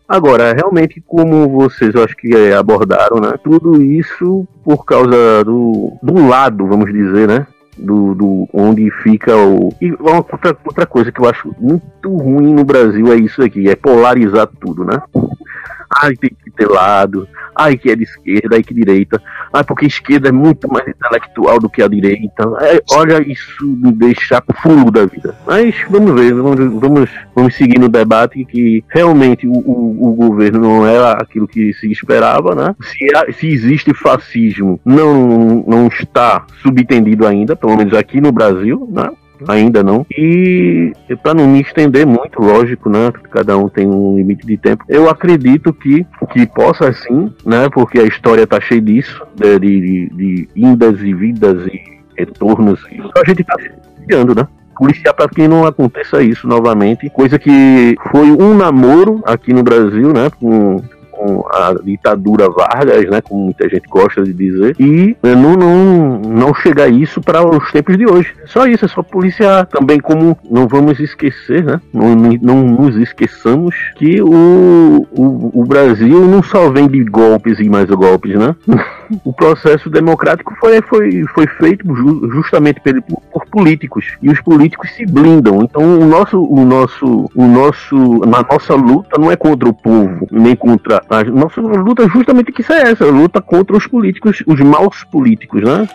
Agora, 0.08 0.52
realmente, 0.52 1.02
como 1.06 1.48
vocês 1.48 1.94
eu 1.94 2.04
acho 2.04 2.16
que 2.16 2.34
é, 2.34 2.54
abordaram, 2.54 3.20
né? 3.20 3.34
Tudo 3.42 3.82
isso 3.82 4.46
por 4.62 4.84
causa 4.84 5.44
do, 5.44 5.92
do 6.02 6.28
lado, 6.28 6.66
vamos 6.66 6.92
dizer, 6.92 7.26
né? 7.26 7.46
Do, 7.76 8.14
do 8.14 8.48
onde 8.52 8.88
fica 9.02 9.36
o. 9.36 9.72
E 9.80 9.92
outra, 9.92 10.56
outra 10.64 10.86
coisa 10.86 11.10
que 11.10 11.20
eu 11.20 11.28
acho 11.28 11.54
muito 11.58 12.16
ruim 12.16 12.54
no 12.54 12.64
Brasil 12.64 13.12
é 13.12 13.16
isso 13.16 13.42
aqui, 13.42 13.68
é 13.68 13.74
polarizar 13.74 14.46
tudo, 14.60 14.84
né? 14.84 15.02
Ai, 16.02 16.16
tem 16.16 16.30
que 16.30 16.50
ter 16.50 16.68
lado, 16.68 17.28
ai 17.54 17.76
que 17.76 17.90
é 17.90 17.96
de 17.96 18.04
esquerda, 18.04 18.56
ai 18.56 18.62
que 18.62 18.74
direita, 18.74 19.22
ai 19.52 19.62
porque 19.64 19.84
a 19.84 19.88
esquerda 19.88 20.28
é 20.28 20.32
muito 20.32 20.68
mais 20.68 20.86
intelectual 20.88 21.58
do 21.58 21.68
que 21.68 21.82
a 21.82 21.88
direita. 21.88 22.44
É, 22.60 22.82
olha, 22.92 23.22
isso 23.26 23.64
me 23.64 23.92
deixa 23.92 24.42
fulo 24.62 24.90
da 24.90 25.06
vida. 25.06 25.34
Mas 25.46 25.74
vamos 25.88 26.12
ver, 26.20 26.34
vamos, 26.34 26.80
vamos, 26.80 27.10
vamos 27.34 27.54
seguir 27.54 27.78
no 27.78 27.88
debate 27.88 28.44
que 28.44 28.84
realmente 28.88 29.46
o, 29.46 29.52
o, 29.52 30.08
o 30.10 30.14
governo 30.14 30.60
não 30.60 30.86
é 30.86 31.12
aquilo 31.12 31.46
que 31.46 31.72
se 31.74 31.90
esperava, 31.90 32.54
né? 32.54 32.74
Se, 32.82 33.32
se 33.34 33.46
existe 33.46 33.94
fascismo, 33.94 34.80
não, 34.84 35.64
não 35.66 35.86
está 35.86 36.44
subentendido 36.62 37.26
ainda, 37.26 37.54
pelo 37.54 37.76
menos 37.76 37.94
aqui 37.94 38.20
no 38.20 38.32
Brasil, 38.32 38.88
né? 38.90 39.10
Ainda 39.48 39.82
não. 39.82 40.06
E 40.16 40.92
para 41.22 41.34
não 41.34 41.46
me 41.48 41.60
estender 41.60 42.06
muito, 42.06 42.40
lógico, 42.40 42.88
né? 42.88 43.12
Cada 43.30 43.56
um 43.56 43.68
tem 43.68 43.86
um 43.86 44.16
limite 44.16 44.46
de 44.46 44.56
tempo. 44.56 44.84
Eu 44.88 45.08
acredito 45.08 45.72
que, 45.72 46.06
que 46.32 46.46
possa 46.46 46.92
sim, 46.92 47.32
né? 47.44 47.68
Porque 47.72 47.98
a 47.98 48.04
história 48.04 48.46
tá 48.46 48.60
cheia 48.60 48.80
disso, 48.80 49.26
de, 49.34 49.58
de, 49.58 50.08
de 50.10 50.48
indas 50.54 51.00
e 51.00 51.12
vidas 51.12 51.66
e 51.66 51.82
retornos. 52.16 52.80
A 53.16 53.28
gente 53.28 53.44
tá 53.44 53.56
criando, 54.06 54.34
né? 54.34 54.46
policiar 54.76 55.14
para 55.14 55.28
que 55.28 55.46
não 55.46 55.64
aconteça 55.64 56.22
isso 56.22 56.46
novamente. 56.46 57.08
Coisa 57.10 57.38
que 57.38 57.96
foi 58.10 58.30
um 58.30 58.54
namoro 58.56 59.22
aqui 59.24 59.52
no 59.52 59.62
Brasil, 59.62 60.12
né? 60.12 60.28
Com 60.40 60.82
com 61.24 61.46
a 61.50 61.74
ditadura 61.82 62.50
Vargas, 62.50 63.08
né, 63.08 63.22
como 63.22 63.44
muita 63.44 63.66
gente 63.68 63.88
gosta 63.88 64.22
de 64.22 64.32
dizer, 64.34 64.76
e 64.78 65.16
né, 65.22 65.34
não, 65.34 65.56
não, 65.56 66.18
não 66.20 66.54
chegar 66.54 66.88
isso 66.88 67.20
para 67.22 67.42
os 67.46 67.72
tempos 67.72 67.96
de 67.96 68.06
hoje. 68.06 68.34
Só 68.44 68.66
isso, 68.66 68.84
é 68.84 68.88
só 68.88 69.02
policiar. 69.02 69.66
Também 69.66 69.98
como 69.98 70.36
não 70.50 70.68
vamos 70.68 71.00
esquecer, 71.00 71.64
né, 71.64 71.80
não, 71.92 72.14
não 72.14 72.62
nos 72.62 72.96
esqueçamos 72.96 73.74
que 73.96 74.20
o, 74.20 75.06
o, 75.12 75.62
o 75.62 75.64
Brasil 75.64 76.20
não 76.26 76.42
só 76.42 76.70
vem 76.70 76.88
de 76.88 77.02
golpes 77.04 77.58
e 77.58 77.68
mais 77.70 77.88
golpes, 77.88 78.38
né? 78.38 78.54
o 79.24 79.32
processo 79.32 79.90
democrático 79.90 80.54
foi, 80.60 80.80
foi, 80.82 81.24
foi 81.34 81.46
feito 81.46 81.84
justamente 82.32 82.80
por, 82.80 83.20
por, 83.32 83.46
políticos 83.46 84.04
e 84.22 84.28
os 84.30 84.40
políticos 84.40 84.90
se 84.94 85.06
blindam. 85.06 85.62
Então 85.62 85.82
o 85.98 86.04
nosso, 86.04 86.42
o 86.42 86.64
nosso, 86.64 87.30
o 87.34 87.46
nosso, 87.46 87.96
na 88.26 88.42
nossa 88.42 88.74
luta 88.74 89.18
não 89.18 89.30
é 89.30 89.36
contra 89.36 89.68
o 89.68 89.74
povo 89.74 90.26
nem 90.30 90.56
contra 90.56 91.02
a 91.08 91.24
nossa 91.24 91.60
luta 91.60 92.08
justamente 92.08 92.52
que 92.52 92.72
é 92.72 92.90
essa, 92.90 93.04
luta 93.06 93.40
contra 93.40 93.76
os 93.76 93.86
políticos, 93.86 94.42
os 94.46 94.60
maus 94.60 95.04
políticos, 95.04 95.62
né? 95.62 95.88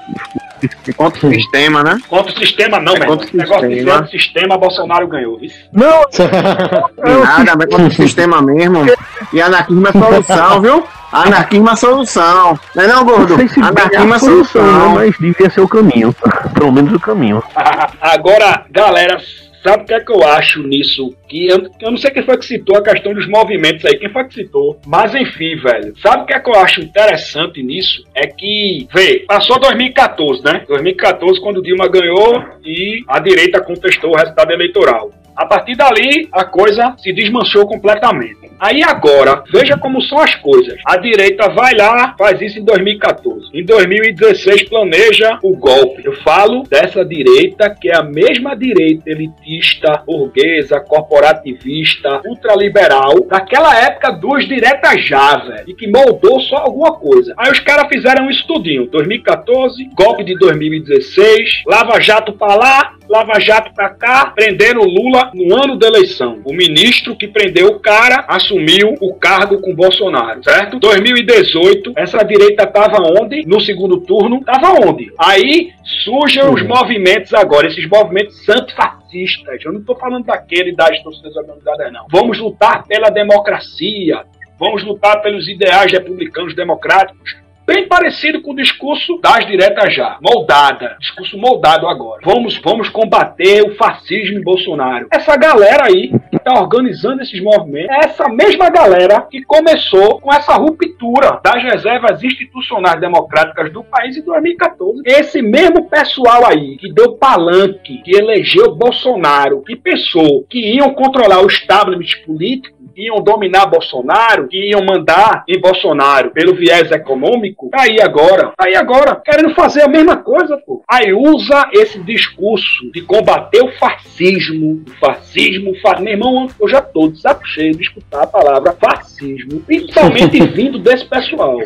Contra 0.96 1.28
o 1.28 1.34
sistema, 1.34 1.84
né? 1.84 1.98
Contra 2.08 2.34
o 2.34 2.38
sistema 2.38 2.80
não, 2.80 2.94
é 2.94 3.06
contra 3.06 3.28
o 3.28 3.38
negócio 3.38 3.70
sistema. 3.70 4.02
de 4.02 4.12
sistema, 4.12 4.58
Bolsonaro 4.58 5.08
ganhou. 5.08 5.40
Isso. 5.42 5.58
Não, 5.72 6.02
Nada, 7.24 7.56
mas 7.58 7.70
contra 7.70 7.88
o 7.88 7.92
sistema 7.92 8.42
mesmo. 8.42 8.86
E 9.32 9.42
anarquismo 9.42 9.88
é 9.88 9.92
solução, 9.92 10.62
viu? 10.62 10.84
Anarquismo 11.12 11.70
é 11.70 11.76
solução. 11.76 12.60
Não 12.76 12.84
é 12.84 12.88
não, 12.88 13.04
gordo? 13.04 13.30
Não 13.30 13.38
sei 13.38 13.48
se 13.48 13.60
Anarquismo 13.62 14.14
é 14.14 14.16
a 14.16 14.20
solução, 14.20 14.66
solução. 14.66 14.96
mas 14.96 15.18
devia 15.18 15.50
ser 15.50 15.62
o 15.62 15.68
caminho. 15.68 16.16
Pelo 16.54 16.72
menos 16.72 16.94
o 16.94 17.00
caminho. 17.00 17.44
Agora, 18.02 18.66
galera, 18.70 19.20
sabe 19.64 19.84
o 19.84 19.86
que 19.86 19.94
é 19.94 20.00
que 20.00 20.12
eu 20.12 20.24
acho 20.24 20.62
nisso? 20.64 21.16
Que 21.28 21.48
eu, 21.48 21.68
eu 21.82 21.92
não 21.92 21.98
sei 21.98 22.12
quem 22.12 22.24
foi 22.24 22.38
que 22.38 22.46
citou 22.46 22.78
a 22.78 22.84
questão 22.84 23.14
dos 23.14 23.28
movimentos 23.28 23.84
aí, 23.86 23.98
quem 23.98 24.10
foi 24.10 24.26
que 24.26 24.34
citou. 24.34 24.80
Mas 24.86 25.14
enfim, 25.16 25.56
velho. 25.56 25.94
Sabe 26.02 26.24
o 26.24 26.26
que 26.26 26.34
é 26.34 26.40
que 26.40 26.50
eu 26.50 26.56
acho 26.56 26.82
interessante 26.82 27.62
nisso? 27.62 28.04
É 28.16 28.28
que, 28.28 28.88
vê, 28.94 29.26
passou 29.28 29.60
2014, 29.60 30.44
né? 30.44 30.64
2014, 30.68 31.42
quando 31.42 31.62
Dilma 31.62 31.88
ganhou 31.88 32.44
e 32.64 33.04
a 33.08 33.20
direita 33.20 33.62
contestou 33.62 34.12
o 34.12 34.18
resultado 34.18 34.52
eleitoral. 34.52 35.12
A 35.40 35.46
partir 35.46 35.74
dali, 35.74 36.28
a 36.34 36.44
coisa 36.44 36.94
se 36.98 37.14
desmanchou 37.14 37.66
completamente. 37.66 38.52
Aí 38.60 38.84
agora, 38.84 39.42
veja 39.50 39.78
como 39.78 40.02
são 40.02 40.20
as 40.20 40.36
coisas. 40.36 40.78
A 40.86 40.98
direita 40.98 41.48
vai 41.50 41.74
lá, 41.76 42.14
faz 42.20 42.42
isso 42.42 42.60
em 42.60 42.66
2014. 42.66 43.48
Em 43.54 43.64
2016 43.64 44.64
planeja 44.68 45.40
o 45.42 45.56
golpe. 45.56 46.02
Eu 46.04 46.12
falo 46.24 46.64
dessa 46.64 47.06
direita 47.06 47.74
que 47.74 47.90
é 47.90 47.96
a 47.96 48.04
mesma 48.04 48.54
direita 48.54 49.10
elitista, 49.10 50.04
burguesa, 50.06 50.82
corporativista, 50.82 52.22
ultraliberal, 52.26 53.26
daquela 53.26 53.80
época 53.80 54.12
dos 54.12 54.46
diretas 54.46 55.08
já, 55.08 55.38
velho, 55.38 55.64
e 55.70 55.74
que 55.74 55.88
moldou 55.88 56.42
só 56.42 56.58
alguma 56.58 56.92
coisa. 57.00 57.34
Aí 57.38 57.50
os 57.50 57.62
caras 57.62 57.88
fizeram 57.88 58.30
isso 58.30 58.46
tudinho. 58.46 58.88
2014, 58.88 59.90
golpe 59.96 60.26
de 60.26 60.38
2016, 60.38 61.64
Lava 61.66 62.02
Jato 62.02 62.34
pra 62.34 62.56
lá, 62.56 62.94
Lava 63.08 63.40
Jato 63.40 63.74
pra 63.74 63.90
cá, 63.90 64.34
prenderam 64.36 64.82
o 64.82 64.86
Lula 65.34 65.50
no 65.50 65.64
ano 65.64 65.78
da 65.78 65.88
eleição. 65.88 66.42
O 66.46 66.54
ministro 66.54 67.16
que 67.16 67.28
prendeu 67.28 67.68
o 67.68 67.80
cara 67.80 68.26
assumiu 68.28 68.96
o 69.02 69.14
cargo 69.14 69.60
com 69.62 69.76
Bolsonaro, 69.76 70.44
certo? 70.44 70.80
2018, 70.80 71.94
essa 71.96 72.24
direita 72.24 72.66
tava 72.66 72.98
onde? 73.02 73.46
No 73.46 73.60
segundo 73.60 74.02
turno, 74.02 74.44
tava 74.44 74.74
onde? 74.88 75.12
Aí 75.18 75.72
surgem 76.04 76.44
os 76.46 76.62
movimentos 76.64 77.34
agora, 77.34 77.68
esses 77.68 77.88
movimentos 77.88 78.44
santo-fascistas. 78.46 79.64
Eu 79.64 79.74
não 79.74 79.84
tô 79.84 79.96
falando 79.96 80.26
daquele 80.26 80.76
das 80.76 81.02
torcidas 81.02 81.36
organizadas, 81.36 81.92
não. 81.92 82.06
Vamos 82.10 82.40
lutar 82.40 82.86
pela 82.86 83.10
democracia, 83.10 84.24
vamos 84.60 84.84
lutar 84.84 85.22
pelos 85.22 85.48
ideais 85.48 85.92
republicanos 85.92 86.56
democráticos 86.56 87.38
bem 87.70 87.88
parecido 87.88 88.42
com 88.42 88.52
o 88.52 88.56
discurso 88.56 89.20
das 89.22 89.46
diretas 89.46 89.94
já, 89.94 90.18
moldada, 90.20 90.98
discurso 91.00 91.38
moldado 91.38 91.88
agora. 91.88 92.20
Vamos, 92.26 92.60
vamos 92.64 92.90
combater 92.90 93.62
o 93.62 93.76
fascismo 93.76 94.40
em 94.40 94.44
Bolsonaro. 94.44 95.06
Essa 95.12 95.38
galera 95.38 95.86
aí 95.86 96.10
que 96.32 96.38
está 96.38 96.60
organizando 96.60 97.22
esses 97.22 97.40
movimentos 97.40 97.96
é 97.96 98.06
essa 98.06 98.28
mesma 98.28 98.72
galera 98.72 99.22
que 99.30 99.44
começou 99.44 100.20
com 100.20 100.34
essa 100.34 100.54
ruptura 100.56 101.40
das 101.44 101.62
reservas 101.62 102.24
institucionais 102.24 103.00
democráticas 103.00 103.72
do 103.72 103.84
país 103.84 104.18
em 104.18 104.24
2014. 104.24 105.04
Esse 105.06 105.40
mesmo 105.40 105.88
pessoal 105.88 106.48
aí 106.48 106.76
que 106.78 106.92
deu 106.92 107.14
palanque, 107.18 108.02
que 108.02 108.18
elegeu 108.18 108.74
Bolsonaro, 108.74 109.62
que 109.62 109.76
pensou 109.76 110.44
que 110.50 110.76
iam 110.76 110.92
controlar 110.96 111.44
o 111.44 111.48
establishment 111.48 112.26
político 112.26 112.79
iam 112.96 113.22
dominar 113.22 113.66
Bolsonaro, 113.66 114.48
que 114.48 114.70
iam 114.70 114.84
mandar 114.84 115.44
em 115.48 115.60
Bolsonaro 115.60 116.32
pelo 116.32 116.56
viés 116.56 116.92
econômico, 116.92 117.70
tá 117.70 117.84
aí 117.84 118.02
agora, 118.02 118.52
tá 118.58 118.66
aí 118.66 118.76
agora, 118.76 119.16
querendo 119.16 119.54
fazer 119.56 119.84
a 119.84 119.88
mesma 119.88 120.18
coisa, 120.18 120.58
pô. 120.58 120.84
Aí 120.90 121.14
usa 121.14 121.70
esse 121.74 122.00
discurso 122.00 122.92
de 122.92 123.02
combater 123.02 123.64
o 123.64 123.72
fascismo, 123.78 124.84
o 124.88 124.92
fascismo, 125.00 125.74
fa... 125.82 126.00
meu 126.00 126.14
irmão, 126.14 126.48
eu 126.60 126.68
já 126.68 126.82
tô 126.82 127.10
de 127.10 127.22
saco 127.22 127.46
cheio 127.48 127.76
de 127.76 127.84
escutar 127.84 128.24
a 128.24 128.28
palavra 128.28 128.74
fascismo, 128.74 129.60
principalmente 129.62 130.42
vindo 130.48 130.80
desse 130.80 131.06
pessoal. 131.06 131.58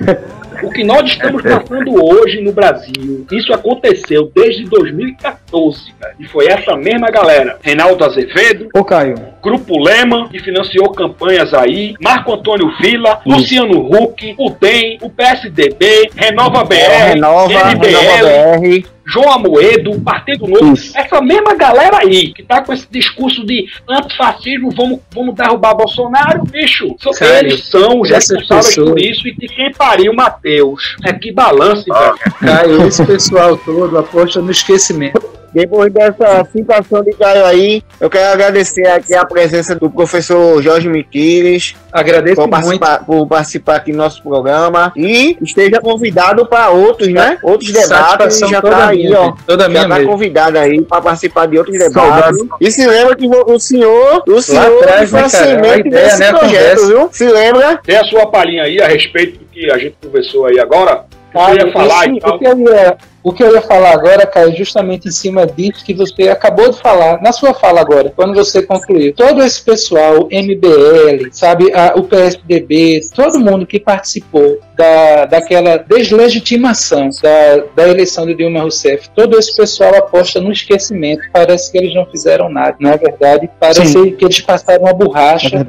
O 0.63 0.69
que 0.69 0.83
nós 0.83 1.09
estamos 1.09 1.41
passando 1.41 2.03
hoje 2.03 2.41
no 2.41 2.51
Brasil, 2.51 3.25
isso 3.31 3.53
aconteceu 3.53 4.31
desde 4.33 4.65
2014, 4.65 5.93
velho. 5.99 6.15
E 6.19 6.25
foi 6.25 6.47
essa 6.47 6.75
mesma 6.75 7.09
galera. 7.09 7.57
Reinaldo 7.61 8.03
Azevedo, 8.03 8.69
Ô, 8.73 8.83
Caio, 8.83 9.15
Grupo 9.41 9.77
Lema, 9.79 10.29
que 10.29 10.39
financiou 10.39 10.91
campanhas 11.13 11.53
aí, 11.53 11.93
Marco 12.01 12.33
Antônio 12.33 12.71
Vila, 12.79 13.21
Luciano 13.25 13.79
Huck, 13.79 14.35
o 14.37 14.49
DEM, 14.49 14.97
o 15.01 15.09
PSDB, 15.09 16.09
Renova 16.15 16.63
BR, 16.63 17.13
Renova, 17.13 17.47
MBL, 17.47 17.87
Renova 17.87 18.59
BR. 18.59 18.85
João 19.05 19.31
Amoedo, 19.33 19.99
Partido 20.01 20.47
Novo, 20.47 20.73
essa 20.95 21.21
mesma 21.21 21.53
galera 21.55 21.97
aí, 21.97 22.33
que 22.33 22.43
tá 22.43 22.61
com 22.61 22.71
esse 22.73 22.87
discurso 22.89 23.45
de 23.45 23.65
antifascismo, 23.89 24.69
vamos, 24.75 24.99
vamos 25.13 25.35
derrubar 25.35 25.75
Bolsonaro, 25.75 26.43
bicho, 26.43 26.95
são- 27.01 27.13
Sério? 27.13 27.49
eles 27.51 27.65
são 27.65 27.99
os 28.01 28.09
Essas 28.11 28.29
responsáveis 28.39 28.75
por 28.75 28.95
pessoas- 28.95 29.01
isso 29.17 29.27
e 29.27 29.35
que 29.35 29.47
quem 29.47 29.71
pariu 29.73 30.13
Mateus. 30.13 30.43
Deus. 30.53 30.95
É 31.05 31.13
que 31.13 31.31
balance, 31.31 31.85
velho. 31.89 32.15
Caio, 32.39 32.87
esse 32.87 33.03
pessoal 33.05 33.57
todo 33.57 33.97
aposta 33.97 34.41
no 34.41 34.51
esquecimento. 34.51 35.21
Depois 35.53 35.93
dessa 35.93 36.47
situação 36.51 37.03
de 37.03 37.11
Caio 37.13 37.45
aí, 37.45 37.83
eu 38.01 38.09
quero 38.09 38.33
agradecer 38.33 38.87
aqui 38.87 39.13
a 39.13 39.23
presença 39.23 39.75
do 39.75 39.87
professor 39.87 40.59
Jorge 40.63 40.89
Miquiles 40.89 41.75
Agradeço 41.91 42.35
por 42.37 42.47
muito. 42.47 42.51
participar, 42.79 43.05
por 43.05 43.27
participar 43.27 43.75
aqui 43.75 43.91
do 43.91 43.97
nosso 43.99 44.23
programa 44.23 44.91
e 44.95 45.37
esteja 45.43 45.79
convidado 45.79 46.43
para 46.47 46.71
outros, 46.71 47.07
né? 47.09 47.37
Outros 47.43 47.71
debates, 47.71 48.39
já 48.39 48.59
toda 48.61 48.75
tá 48.75 48.92
aí, 48.93 49.05
minha, 49.07 49.19
ó. 49.19 49.33
Toda 49.45 49.67
minha 49.67 49.83
Já 49.83 49.89
tá 49.89 50.03
convidado 50.03 50.57
aí 50.57 50.81
para 50.81 51.01
participar 51.01 51.47
de 51.47 51.57
outros 51.57 51.77
debates. 51.77 52.39
E 52.59 52.71
se 52.71 52.87
lembra 52.87 53.15
que 53.15 53.27
o 53.27 53.59
senhor, 53.59 54.23
o 54.27 54.41
senhor 54.41 54.83
atrás, 54.83 55.09
foi 55.09 55.21
né, 55.21 55.25
a 55.25 55.29
cara? 55.29 55.43
A 55.43 55.47
semente 55.47 55.87
ideia, 55.87 56.05
desse 56.05 56.19
né, 56.19 56.33
projeto, 56.33 56.87
viu? 56.87 57.09
Se 57.11 57.25
lembra? 57.27 57.79
Dê 57.83 57.95
a 57.95 58.03
sua 58.05 58.27
palhinha 58.27 58.63
aí 58.63 58.81
a 58.81 58.87
respeito 58.87 59.39
do 59.39 59.45
que 59.45 59.71
a 59.71 59.77
gente 59.77 59.95
conversou 60.01 60.45
aí 60.45 60.59
agora. 60.59 61.05
Você 61.33 61.55
ia 61.65 61.71
falar 61.73 62.05
esse- 62.07 62.19
o, 62.25 62.37
que 62.39 62.45
eu 62.47 62.59
ia, 62.59 62.97
o 63.23 63.33
que 63.33 63.43
eu 63.43 63.53
ia 63.55 63.61
falar 63.61 63.91
agora, 63.93 64.25
Caio, 64.27 64.51
é 64.51 64.55
justamente 64.55 65.07
em 65.07 65.11
cima 65.11 65.45
disso 65.47 65.83
que 65.83 65.93
você 65.93 66.29
acabou 66.29 66.69
de 66.71 66.79
falar, 66.79 67.21
na 67.21 67.31
sua 67.31 67.53
fala 67.53 67.81
agora, 67.81 68.11
quando 68.15 68.35
você 68.35 68.61
concluiu. 68.61 69.13
Todo 69.13 69.41
esse 69.43 69.61
pessoal, 69.63 70.27
MBL, 70.29 71.29
sabe, 71.31 71.71
a- 71.73 71.93
o 71.95 72.03
PSDB, 72.03 72.99
todo 73.15 73.39
mundo 73.39 73.65
que 73.65 73.79
participou 73.79 74.59
da, 74.75 75.25
daquela 75.25 75.77
deslegitimação 75.77 77.09
da, 77.21 77.63
da 77.75 77.87
eleição 77.87 78.25
de 78.25 78.35
Dilma 78.35 78.61
Rousseff, 78.61 79.09
todo 79.15 79.37
esse 79.37 79.55
pessoal 79.55 79.95
aposta 79.95 80.39
no 80.39 80.51
esquecimento. 80.51 81.21
Parece 81.31 81.71
que 81.71 81.77
eles 81.77 81.93
não 81.95 82.05
fizeram 82.05 82.49
nada. 82.49 82.75
Na 82.79 82.95
verdade, 82.95 83.49
parece 83.59 83.87
Sim. 83.87 84.11
que 84.11 84.25
eles 84.25 84.39
passaram 84.41 84.83
uma 84.83 84.93
borracha. 84.93 85.65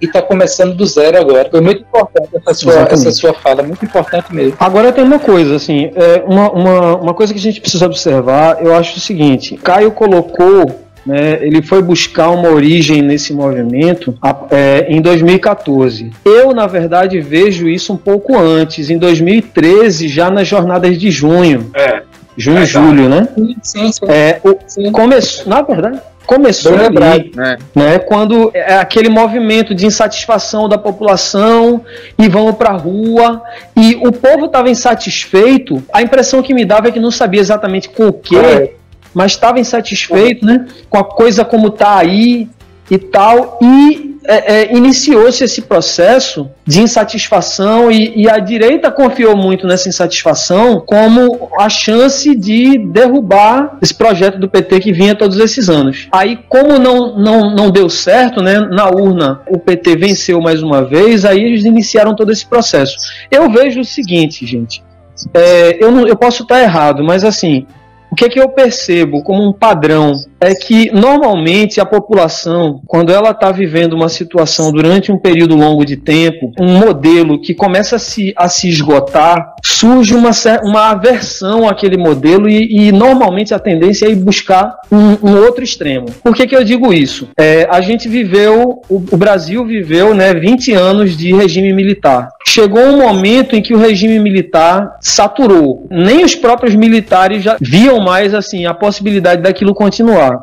E 0.00 0.06
está 0.06 0.22
começando 0.22 0.74
do 0.74 0.86
zero 0.86 1.18
agora. 1.18 1.48
Foi 1.50 1.60
muito 1.60 1.82
importante 1.82 2.28
essa 2.34 2.54
sua, 2.54 2.72
Exatamente. 2.72 3.08
essa 3.08 3.10
sua 3.12 3.34
fala, 3.34 3.62
muito 3.62 3.84
importante 3.84 4.34
mesmo. 4.34 4.54
Agora 4.60 4.92
tem 4.92 5.02
uma 5.04 5.18
coisa, 5.18 5.56
assim, 5.56 5.90
é, 5.94 6.22
uma, 6.26 6.50
uma, 6.50 6.96
uma 6.96 7.14
coisa 7.14 7.32
que 7.32 7.38
a 7.38 7.42
gente 7.42 7.60
precisa 7.60 7.86
observar, 7.86 8.58
eu 8.64 8.74
acho 8.74 8.96
o 8.96 9.00
seguinte, 9.00 9.56
Caio 9.56 9.90
colocou, 9.90 10.84
né, 11.04 11.38
ele 11.40 11.62
foi 11.62 11.80
buscar 11.82 12.30
uma 12.30 12.48
origem 12.50 13.00
nesse 13.02 13.32
movimento 13.32 14.14
é, 14.50 14.86
em 14.88 15.00
2014. 15.00 16.10
Eu, 16.24 16.52
na 16.52 16.66
verdade, 16.66 17.20
vejo 17.20 17.68
isso 17.68 17.92
um 17.92 17.96
pouco 17.96 18.36
antes, 18.38 18.90
em 18.90 18.98
2013, 18.98 20.06
já 20.08 20.30
nas 20.30 20.46
jornadas 20.46 20.98
de 20.98 21.10
junho, 21.10 21.70
É. 21.74 22.02
junho 22.36 22.58
e 22.58 22.64
Verdade. 22.64 22.86
julho, 22.86 23.08
né? 23.08 23.28
Sim, 23.34 23.56
sim, 23.62 23.92
sim. 23.92 24.04
É, 24.06 24.40
o, 24.44 24.56
sim. 24.66 24.92
começou, 24.92 25.46
na 25.46 25.62
verdade, 25.62 26.00
começou 26.28 26.74
ali, 26.76 27.32
É. 27.38 27.56
né? 27.74 27.98
Quando 28.00 28.50
é 28.52 28.74
aquele 28.76 29.08
movimento 29.08 29.74
de 29.74 29.86
insatisfação 29.86 30.68
da 30.68 30.76
população 30.76 31.82
e 32.18 32.28
vamos 32.28 32.54
para 32.56 32.68
a 32.68 32.76
rua 32.76 33.42
e 33.74 33.96
o 33.96 34.12
povo 34.12 34.44
estava 34.44 34.68
insatisfeito. 34.68 35.82
A 35.90 36.02
impressão 36.02 36.42
que 36.42 36.52
me 36.52 36.66
dava 36.66 36.88
é 36.88 36.90
que 36.90 37.00
não 37.00 37.10
sabia 37.10 37.40
exatamente 37.40 37.88
com 37.88 38.08
o 38.08 38.12
que, 38.12 38.36
É. 38.36 38.74
mas 39.14 39.32
estava 39.32 39.58
insatisfeito, 39.58 40.44
né? 40.44 40.66
Com 40.90 40.98
a 40.98 41.04
coisa 41.04 41.46
como 41.46 41.70
tá 41.70 41.96
aí 41.96 42.46
e 42.90 42.98
tal 42.98 43.58
e 43.62 44.07
é, 44.28 44.56
é, 44.56 44.76
iniciou-se 44.76 45.42
esse 45.42 45.62
processo 45.62 46.50
de 46.66 46.82
insatisfação 46.82 47.90
e, 47.90 48.12
e 48.14 48.28
a 48.28 48.38
direita 48.38 48.90
confiou 48.90 49.34
muito 49.34 49.66
nessa 49.66 49.88
insatisfação 49.88 50.82
como 50.84 51.48
a 51.58 51.70
chance 51.70 52.36
de 52.36 52.76
derrubar 52.76 53.78
esse 53.80 53.94
projeto 53.94 54.38
do 54.38 54.46
PT 54.46 54.80
que 54.80 54.92
vinha 54.92 55.14
todos 55.14 55.38
esses 55.38 55.70
anos. 55.70 56.08
Aí, 56.12 56.38
como 56.46 56.78
não, 56.78 57.18
não, 57.18 57.54
não 57.54 57.70
deu 57.70 57.88
certo, 57.88 58.42
né, 58.42 58.60
na 58.60 58.90
urna 58.90 59.40
o 59.48 59.58
PT 59.58 59.96
venceu 59.96 60.42
mais 60.42 60.62
uma 60.62 60.84
vez, 60.84 61.24
aí 61.24 61.42
eles 61.42 61.64
iniciaram 61.64 62.14
todo 62.14 62.30
esse 62.30 62.44
processo. 62.44 62.98
Eu 63.30 63.50
vejo 63.50 63.80
o 63.80 63.84
seguinte, 63.84 64.44
gente, 64.44 64.84
é, 65.32 65.82
eu, 65.82 65.90
não, 65.90 66.06
eu 66.06 66.16
posso 66.16 66.42
estar 66.42 66.60
errado, 66.60 67.02
mas 67.02 67.24
assim, 67.24 67.66
o 68.10 68.14
que, 68.14 68.24
é 68.24 68.28
que 68.28 68.40
eu 68.40 68.48
percebo 68.48 69.22
como 69.22 69.46
um 69.46 69.52
padrão 69.52 70.14
é 70.40 70.54
que 70.54 70.90
normalmente 70.92 71.80
a 71.80 71.84
população, 71.84 72.80
quando 72.86 73.12
ela 73.12 73.30
está 73.30 73.50
vivendo 73.50 73.92
uma 73.94 74.08
situação 74.08 74.70
durante 74.70 75.10
um 75.10 75.18
período 75.18 75.56
longo 75.56 75.84
de 75.84 75.96
tempo, 75.96 76.52
um 76.58 76.78
modelo 76.78 77.40
que 77.40 77.54
começa 77.54 77.96
a 77.96 77.98
se, 77.98 78.32
a 78.36 78.48
se 78.48 78.68
esgotar, 78.68 79.54
surge 79.64 80.14
uma, 80.14 80.30
uma 80.62 80.90
aversão 80.90 81.68
àquele 81.68 81.96
modelo 81.96 82.48
e, 82.48 82.88
e 82.88 82.92
normalmente 82.92 83.52
a 83.52 83.58
tendência 83.58 84.06
é 84.06 84.10
ir 84.10 84.16
buscar 84.16 84.76
um, 84.90 85.30
um 85.30 85.36
outro 85.44 85.64
extremo. 85.64 86.06
Por 86.22 86.34
que, 86.34 86.46
que 86.46 86.56
eu 86.56 86.62
digo 86.62 86.92
isso? 86.92 87.28
É, 87.36 87.66
a 87.70 87.80
gente 87.80 88.08
viveu, 88.08 88.80
o, 88.88 88.96
o 89.10 89.16
Brasil 89.16 89.64
viveu 89.66 90.14
né, 90.14 90.32
20 90.32 90.72
anos 90.72 91.16
de 91.16 91.34
regime 91.34 91.72
militar. 91.72 92.28
Chegou 92.46 92.82
um 92.82 92.98
momento 92.98 93.54
em 93.54 93.60
que 93.60 93.74
o 93.74 93.78
regime 93.78 94.18
militar 94.18 94.96
saturou. 95.00 95.86
Nem 95.90 96.24
os 96.24 96.34
próprios 96.34 96.74
militares 96.74 97.42
já 97.42 97.56
viam 97.60 97.97
mais 98.02 98.34
assim 98.34 98.66
a 98.66 98.74
possibilidade 98.74 99.42
daquilo 99.42 99.74
continuar. 99.74 100.38